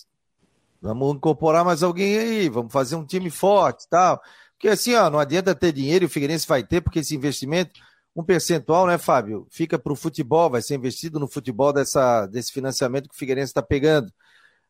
[0.82, 4.22] Vamos incorporar mais alguém aí, vamos fazer um time forte tal.
[4.54, 7.80] Porque assim, ó, não adianta ter dinheiro e o Figueirense vai ter, porque esse investimento,
[8.16, 12.52] um percentual, né, Fábio, fica para o futebol, vai ser investido no futebol dessa, desse
[12.52, 14.12] financiamento que o Figueirense está pegando.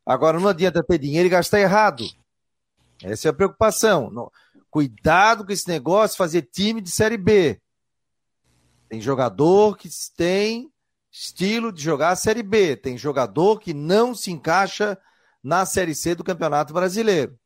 [0.05, 2.03] Agora, não adianta ter dinheiro e gastar errado.
[3.03, 4.09] Essa é a preocupação.
[4.11, 4.31] Não.
[4.69, 7.59] Cuidado com esse negócio, fazer time de Série B.
[8.87, 10.71] Tem jogador que tem
[11.11, 12.75] estilo de jogar a Série B.
[12.75, 14.97] Tem jogador que não se encaixa
[15.43, 17.37] na Série C do Campeonato Brasileiro.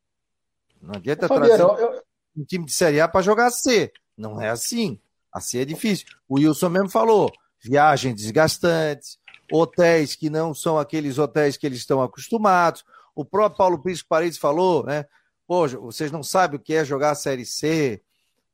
[0.82, 2.04] Não adianta trazer eu...
[2.36, 3.92] um time de Série A para jogar C.
[4.18, 5.00] Não é assim.
[5.32, 6.08] A C é difícil.
[6.28, 7.32] O Wilson mesmo falou:
[7.62, 9.18] viagens desgastantes,
[9.52, 12.84] hotéis que não são aqueles hotéis que eles estão acostumados.
[13.16, 15.06] O próprio Paulo Prisco Paredes falou, né?
[15.48, 18.02] Pô, vocês não sabem o que é jogar a Série C,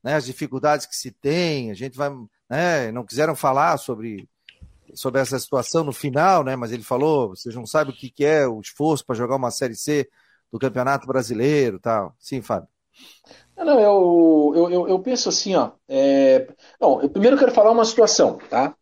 [0.04, 0.16] né?
[0.16, 2.10] As dificuldades que se tem, a gente vai.
[2.50, 2.92] Né?
[2.92, 4.28] Não quiseram falar sobre
[4.96, 6.56] sobre essa situação no final, né?
[6.56, 9.76] Mas ele falou, vocês não sabem o que, é o esforço para jogar uma Série
[9.76, 10.10] C
[10.52, 12.16] do Campeonato Brasileiro tal.
[12.20, 12.68] Sim, Fábio.
[13.56, 15.72] Não, eu, eu, eu, penso assim, ó.
[15.88, 16.48] É...
[16.80, 18.74] Não, eu primeiro quero falar uma situação, tá?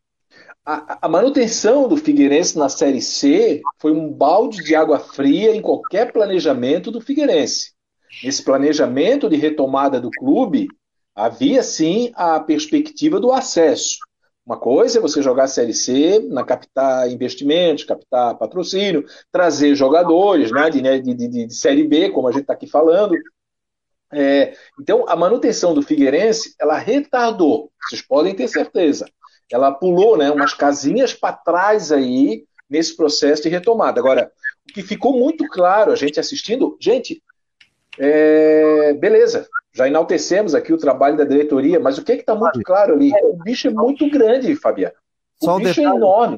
[0.65, 5.61] A, a, manutenção do Figueirense na Série C foi um balde de água fria em
[5.61, 7.76] qualquer planejamento do Figueirense.
[8.23, 10.67] Nesse planejamento de retomada do clube,
[11.15, 13.97] havia sim a perspectiva do acesso.
[14.45, 20.51] Uma coisa é você jogar a Série C, na captar investimentos, captar patrocínio, trazer jogadores
[20.51, 23.13] né, de, de, de, de Série B, como a gente está aqui falando.
[24.13, 29.05] É, então, a manutenção do Figueirense, ela retardou, vocês podem ter certeza.
[29.51, 33.99] Ela pulou né, umas casinhas para trás aí nesse processo de retomada.
[33.99, 34.31] Agora,
[34.69, 37.21] o que ficou muito claro, a gente assistindo, gente,
[37.99, 42.93] é, beleza, já enaltecemos aqui o trabalho da diretoria, mas o que está muito claro
[42.93, 43.11] ali?
[43.23, 44.95] O bicho é muito grande, Fabiano.
[45.41, 46.37] O Só bicho um é enorme.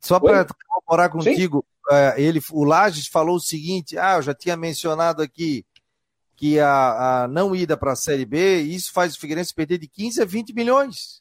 [0.00, 4.56] Só para colaborar contigo, é, ele, o Lages falou o seguinte: ah, eu já tinha
[4.56, 5.64] mencionado aqui
[6.36, 9.88] que a, a não ida para a Série B, isso faz o Figueirense perder de
[9.88, 11.20] 15 a 20 milhões.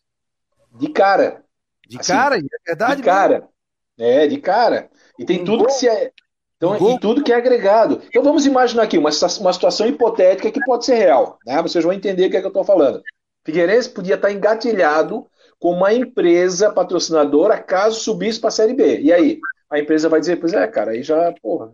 [0.75, 1.43] De cara.
[1.87, 2.97] De assim, cara, é verdade.
[2.97, 3.33] De cara.
[3.33, 3.49] Mesmo.
[3.97, 4.91] É, de cara.
[5.17, 6.11] E tem um tudo que se é.
[6.57, 8.01] Então, e tudo que é agregado.
[8.09, 11.37] Então vamos imaginar aqui uma, uma situação hipotética que pode ser real.
[11.45, 11.61] Né?
[11.61, 13.01] Vocês vão entender o que, é que eu estou falando.
[13.45, 15.25] Figueirense podia estar engatilhado
[15.59, 18.99] com uma empresa patrocinadora caso subisse para a Série B.
[18.99, 19.39] E aí?
[19.69, 21.71] A empresa vai dizer, pois é, cara, aí já, porra,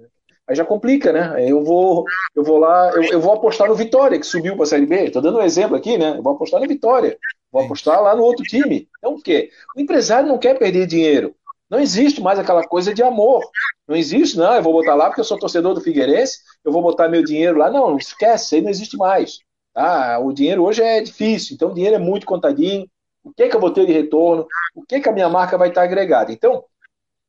[0.47, 1.31] aí já complica, né?
[1.35, 2.05] Aí eu vou,
[2.35, 5.05] eu vou lá, eu, eu vou apostar no Vitória, que subiu para a Série B.
[5.05, 6.17] Estou dando um exemplo aqui, né?
[6.17, 7.17] Eu vou apostar no Vitória,
[7.51, 8.87] vou apostar lá no outro time.
[8.97, 9.49] Então o quê?
[9.75, 11.35] O empresário não quer perder dinheiro.
[11.73, 13.43] Não existe mais aquela coisa de amor.
[13.87, 16.83] Não existe, não, eu vou botar lá porque eu sou torcedor do Figueirense, eu vou
[16.83, 17.71] botar meu dinheiro lá.
[17.71, 19.39] Não, esquece, aí não existe mais.
[19.73, 20.19] Tá?
[20.19, 22.87] O dinheiro hoje é difícil, então o dinheiro é muito contadinho,
[23.23, 24.45] o que, que eu vou ter de retorno,
[24.75, 26.31] o que, que a minha marca vai estar agregada.
[26.31, 26.63] Então,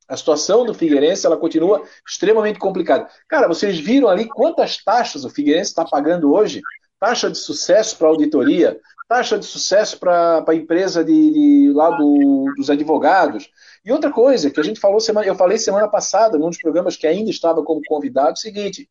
[0.06, 3.08] a situação do Figueirense ela continua extremamente complicada.
[3.26, 6.60] Cara, vocês viram ali quantas taxas o Figueirense está pagando hoje?
[7.00, 8.78] Taxa de sucesso para auditoria,
[9.08, 13.50] taxa de sucesso para a empresa de, de lá do, dos advogados.
[13.84, 16.96] E outra coisa que a gente falou semana, eu falei semana passada, num dos programas
[16.96, 18.88] que ainda estava como convidado, o seguinte: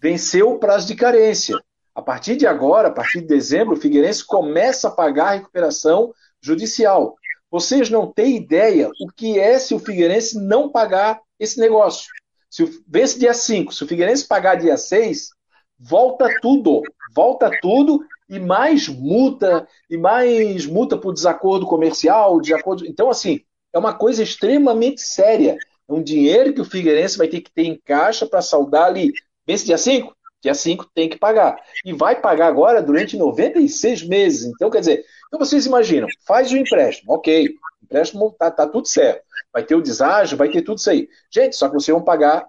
[0.00, 1.58] venceu o prazo de carência.
[1.94, 6.12] A partir de agora, a partir de dezembro, o Figueirense começa a pagar a recuperação
[6.40, 7.16] judicial.
[7.50, 12.06] Vocês não têm ideia o que é se o Figueirense não pagar esse negócio.
[12.50, 15.30] Se vence dia 5, se o Figueirense pagar dia 6,
[15.78, 16.82] volta tudo.
[17.14, 22.86] Volta tudo e mais multa, e mais multa por desacordo comercial, desacordo.
[22.86, 23.40] Então, assim,
[23.72, 25.56] é uma coisa extremamente séria.
[25.88, 29.12] É um dinheiro que o Figueirense vai ter que ter em caixa para saldar ali.
[29.46, 30.14] Vence dia 5?
[30.42, 31.56] Dia 5 tem que pagar.
[31.84, 34.44] E vai pagar agora durante 96 meses.
[34.46, 39.22] Então, quer dizer, então vocês imaginam, faz o empréstimo, ok, empréstimo tá, tá tudo certo.
[39.52, 41.08] Vai ter o deságio, vai ter tudo isso aí.
[41.30, 42.46] Gente, só que vocês vão pagar,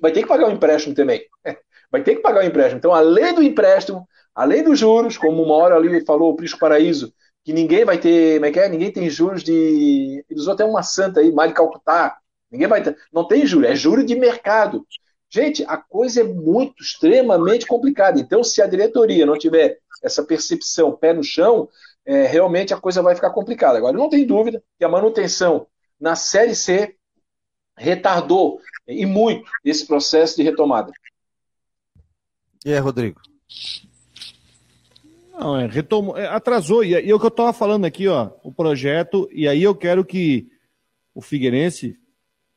[0.00, 1.24] vai ter que pagar o empréstimo também.
[1.90, 2.78] Vai ter que pagar o empréstimo.
[2.78, 7.12] Então, além do empréstimo, além dos juros, como uma hora ali falou o Prisco Paraíso,
[7.44, 8.68] que ninguém vai ter, como é que é?
[8.68, 10.24] Ninguém tem juros de.
[10.28, 12.18] Ele usou até uma santa aí, Mari Calcutá.
[12.50, 12.96] Ninguém vai ter.
[13.12, 14.86] Não tem juro, é juro de mercado.
[15.28, 18.20] Gente, a coisa é muito, extremamente complicada.
[18.20, 21.68] Então, se a diretoria não tiver essa percepção pé no chão,
[22.04, 23.78] é, realmente a coisa vai ficar complicada.
[23.78, 25.66] Agora, não tem dúvida que a manutenção
[26.00, 26.96] na Série C
[27.76, 30.92] retardou e muito esse processo de retomada.
[32.64, 33.20] E aí, Rodrigo?
[35.32, 36.84] Não, é, retomou, é, atrasou.
[36.84, 39.74] E, e é o que eu estava falando aqui, ó, o projeto, e aí eu
[39.74, 40.48] quero que
[41.14, 41.96] o Figueirense,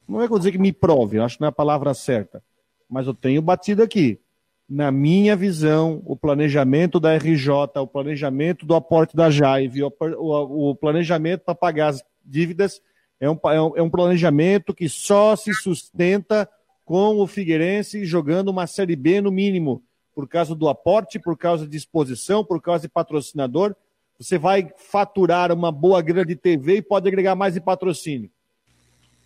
[0.08, 2.44] não é que eu dizer que me prove, acho que não é a palavra certa,
[2.90, 4.20] mas eu tenho batido aqui.
[4.68, 10.72] Na minha visão, o planejamento da RJ, o planejamento do aporte da Jaive, o, o,
[10.72, 12.82] o planejamento para pagar as dívidas
[13.20, 16.50] é um, é, um, é um planejamento que só se sustenta
[16.84, 19.82] com o Figueirense jogando uma Série B no mínimo,
[20.14, 23.76] por causa do aporte, por causa de exposição, por causa de patrocinador.
[24.20, 28.30] Você vai faturar uma boa grana de TV e pode agregar mais de patrocínio.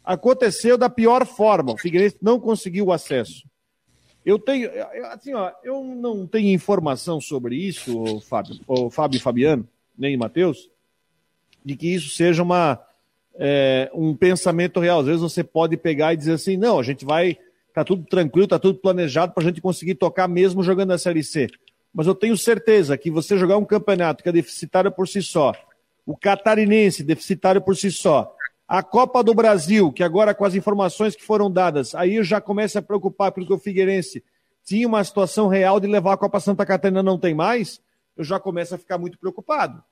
[0.03, 3.43] Aconteceu da pior forma, o Figueirense não conseguiu acesso.
[4.25, 4.69] Eu tenho,
[5.05, 9.67] assim, ó, eu não tenho informação sobre isso, Fábio, ou Fábio e Fabiano,
[9.97, 10.69] nem Matheus,
[11.63, 12.77] de que isso seja uma,
[13.35, 14.99] é, um pensamento real.
[14.99, 17.37] Às vezes você pode pegar e dizer assim, não, a gente vai,
[17.77, 21.23] tá tudo tranquilo, tá tudo planejado para a gente conseguir tocar mesmo jogando a Série
[21.23, 21.47] C.
[21.93, 25.53] Mas eu tenho certeza que você jogar um campeonato que é deficitário por si só,
[26.03, 28.35] o catarinense deficitário por si só,
[28.67, 32.41] a Copa do Brasil, que agora com as informações que foram dadas, aí eu já
[32.41, 34.23] começo a preocupar porque o Figueirense
[34.65, 37.79] tinha uma situação real de levar a Copa Santa Catarina não tem mais,
[38.17, 39.83] eu já começo a ficar muito preocupado.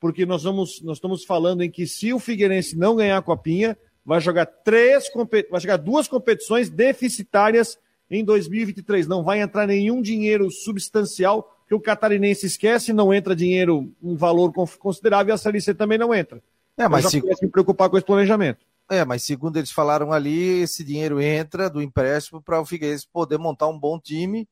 [0.00, 3.78] Porque nós, vamos, nós estamos falando em que se o Figueirense não ganhar a Copinha,
[4.08, 5.04] vai jogar três
[5.50, 7.78] vai jogar duas competições deficitárias
[8.10, 9.06] em 2023.
[9.06, 14.50] Não vai entrar nenhum dinheiro substancial, que o catarinense esquece, não entra dinheiro, um valor
[14.78, 16.42] considerável, e a Série C também não entra.
[16.74, 18.64] É, mas se me preocupar com esse planejamento.
[18.88, 23.36] É, mas segundo eles falaram ali, esse dinheiro entra do empréstimo para o Figueirense poder
[23.36, 24.48] montar um bom time,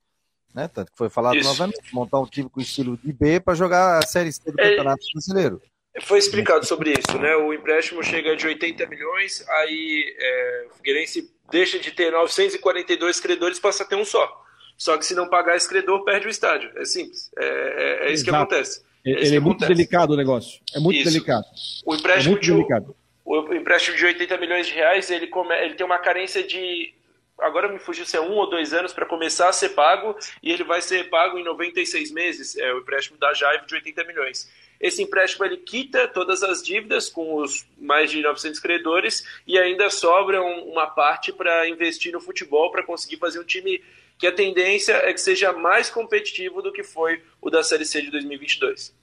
[0.53, 0.69] né?
[0.69, 1.49] Tanto que foi falado Isso.
[1.49, 4.69] novamente, montar um time com estilo de B para jogar a Série C do é,
[4.69, 5.63] Campeonato Brasileiro.
[6.03, 7.35] Foi explicado sobre isso, né?
[7.37, 13.59] O empréstimo chega de 80 milhões, aí é, o Figueirense deixa de ter 942 credores,
[13.59, 14.45] passa a ter um só.
[14.77, 16.71] Só que se não pagar esse credor, perde o estádio.
[16.77, 17.31] É simples.
[17.39, 18.83] É, é, é isso que acontece.
[19.05, 19.75] É Ele é muito acontece.
[19.75, 20.61] delicado o negócio.
[20.75, 21.11] É muito isso.
[21.11, 21.45] delicado.
[21.85, 22.97] O empréstimo, é muito de, delicado.
[23.25, 26.93] O, empréstimo de 80 milhões de reais, ele, come, ele tem uma carência de
[27.39, 30.53] agora me fugiu se é um ou dois anos para começar a ser pago e
[30.53, 34.51] ele vai ser pago em 96 meses, é o empréstimo da Jaive de 80 milhões.
[34.80, 39.89] Esse empréstimo ele quita todas as dívidas com os mais de 900 credores e ainda
[39.89, 43.82] sobra uma parte para investir no futebol para conseguir fazer um time
[44.18, 48.03] que a tendência é que seja mais competitivo do que foi o da Série C
[48.03, 48.95] de 2022.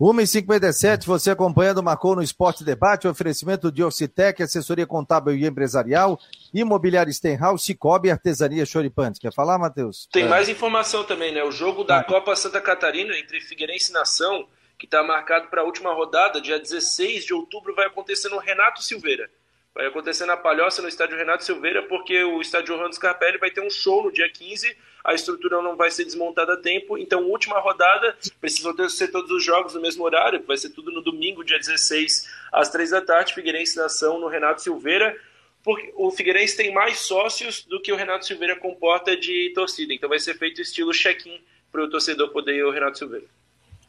[0.00, 6.18] 1h57, você acompanhando Marcou no Esporte Debate, oferecimento de Orcitec, assessoria contábil e empresarial,
[6.54, 9.20] imobiliário Stenhouse, Cicobi e artesania Choripantes.
[9.20, 10.08] Quer falar, Matheus?
[10.10, 10.28] Tem é.
[10.28, 11.44] mais informação também, né?
[11.44, 14.48] O jogo da Copa Santa Catarina entre Figueirense e Nação,
[14.78, 18.82] que está marcado para a última rodada, dia 16 de outubro, vai acontecer no Renato
[18.82, 19.28] Silveira.
[19.72, 23.60] Vai acontecer na Palhoça, no estádio Renato Silveira, porque o estádio Orlando Scarpelli vai ter
[23.60, 27.58] um show no dia 15, a estrutura não vai ser desmontada a tempo, então última
[27.60, 31.44] rodada, precisam ter, ser todos os jogos no mesmo horário, vai ser tudo no domingo,
[31.44, 35.16] dia 16, às 3 da tarde, Figueirense Nação no Renato Silveira,
[35.62, 40.08] porque o Figueirense tem mais sócios do que o Renato Silveira comporta de torcida, então
[40.08, 41.40] vai ser feito estilo check-in
[41.70, 43.26] para o torcedor poder ir ao Renato Silveira.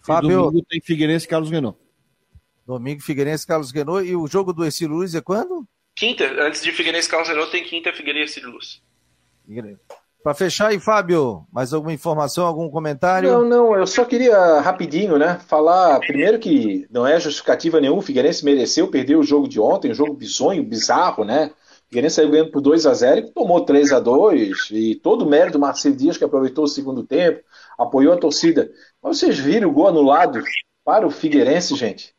[0.03, 1.77] Fábio, domingo tem Figueirense e Carlos Renault.
[2.65, 4.07] Domingo, Figueirense, Carlos Renault.
[4.07, 5.67] E o jogo do Ercílio Luz é quando?
[6.01, 6.25] Quinta.
[6.41, 8.81] Antes de Figueirense, Renault, tem quinta, Figueirense e Luz.
[10.23, 13.31] Para fechar aí, Fábio, mais alguma informação, algum comentário?
[13.31, 18.03] Não, não, eu só queria rapidinho, né, falar primeiro que não é justificativa nenhuma, o
[18.03, 21.51] Figueirense mereceu perder o jogo de ontem, um jogo bizonho, bizarro, né?
[21.85, 25.23] O Figueirense saiu ganhando por 2 a 0 e tomou 3 a 2 e todo
[25.23, 27.43] o mérito do Marcelo Dias que aproveitou o segundo tempo,
[27.77, 28.71] apoiou a torcida.
[29.03, 30.41] Mas vocês viram o gol anulado
[30.83, 32.15] para o Figueirense, gente?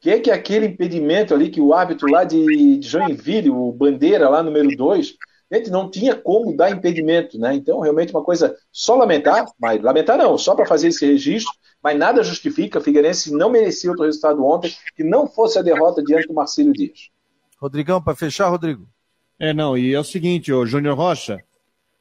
[0.00, 4.42] Que é que aquele impedimento ali que o árbitro lá de, Joinville, o Bandeira lá
[4.42, 5.14] número 2,
[5.52, 7.54] gente, não tinha como dar impedimento, né?
[7.54, 11.98] Então, realmente uma coisa só lamentar, mas lamentar não, só para fazer esse registro, mas
[11.98, 16.34] nada justifica, Figueirense não merecia outro resultado ontem que não fosse a derrota diante do
[16.34, 17.10] Marcelo Dias.
[17.58, 18.88] Rodrigão, para fechar, Rodrigo.
[19.38, 21.42] É, não, e é o seguinte, o Júnior Rocha,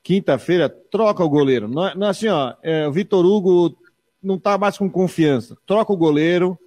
[0.04, 1.68] quinta-feira, troca o goleiro.
[1.68, 3.78] Não, é, não é assim, ó, é, o Vitor Hugo
[4.22, 5.58] não tá mais com confiança.
[5.66, 6.58] Troca o goleiro,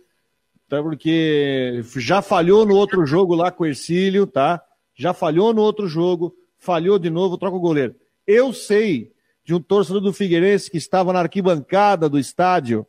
[0.73, 0.83] tá?
[0.83, 4.63] Porque já falhou no outro jogo lá com o Ercílio, tá?
[4.95, 7.95] Já falhou no outro jogo, falhou de novo, troca o goleiro.
[8.27, 9.13] Eu sei
[9.45, 12.87] de um torcedor do Figueirense que estava na arquibancada do estádio,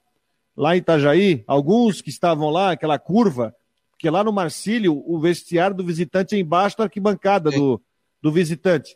[0.55, 3.53] lá em Itajaí, alguns que estavam lá, aquela curva,
[3.91, 7.81] porque lá no Marcílio, o vestiário do visitante é embaixo da arquibancada do,
[8.21, 8.95] do visitante.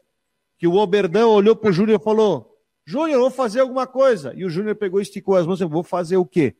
[0.58, 4.34] Que o Oberdão olhou pro Júnior e falou: Júnior, vou fazer alguma coisa.
[4.34, 6.56] E o Júnior pegou e esticou as mãos e vou fazer o quê?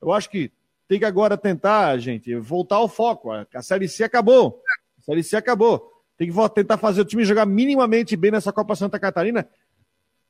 [0.00, 0.52] Eu acho que
[0.88, 3.30] tem que agora tentar, gente, voltar ao foco.
[3.30, 4.60] A Série C acabou.
[4.98, 5.90] A Série C acabou.
[6.16, 9.48] Tem que tentar fazer o time jogar minimamente bem nessa Copa Santa Catarina.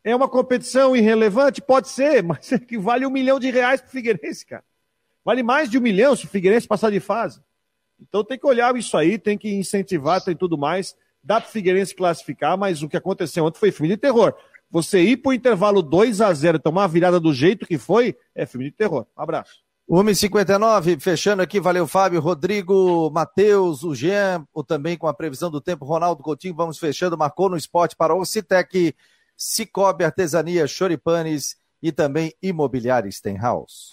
[0.04, 1.60] É uma competição irrelevante?
[1.60, 4.64] Pode ser, mas é que vale um milhão de reais pro Figueirense, cara.
[5.24, 7.40] Vale mais de um milhão se o Figueirense passar de fase.
[8.00, 10.96] Então tem que olhar isso aí, tem que incentivar, tem tudo mais.
[11.22, 14.34] Dá pro Figueirense classificar, mas o que aconteceu ontem foi filme de terror.
[14.70, 18.44] Você ir pro intervalo 2 a 0 tomar a virada do jeito que foi, é
[18.46, 19.06] filme de terror.
[19.16, 19.62] Um abraço.
[19.92, 25.84] 1h59, fechando aqui, valeu Fábio, Rodrigo, Matheus, o Jean, também com a previsão do tempo,
[25.84, 28.96] Ronaldo Coutinho, vamos fechando, marcou no esporte para o Citec,
[29.36, 33.90] Cicobi Artesania, Choripanes e também Imobiliária Stenhouse.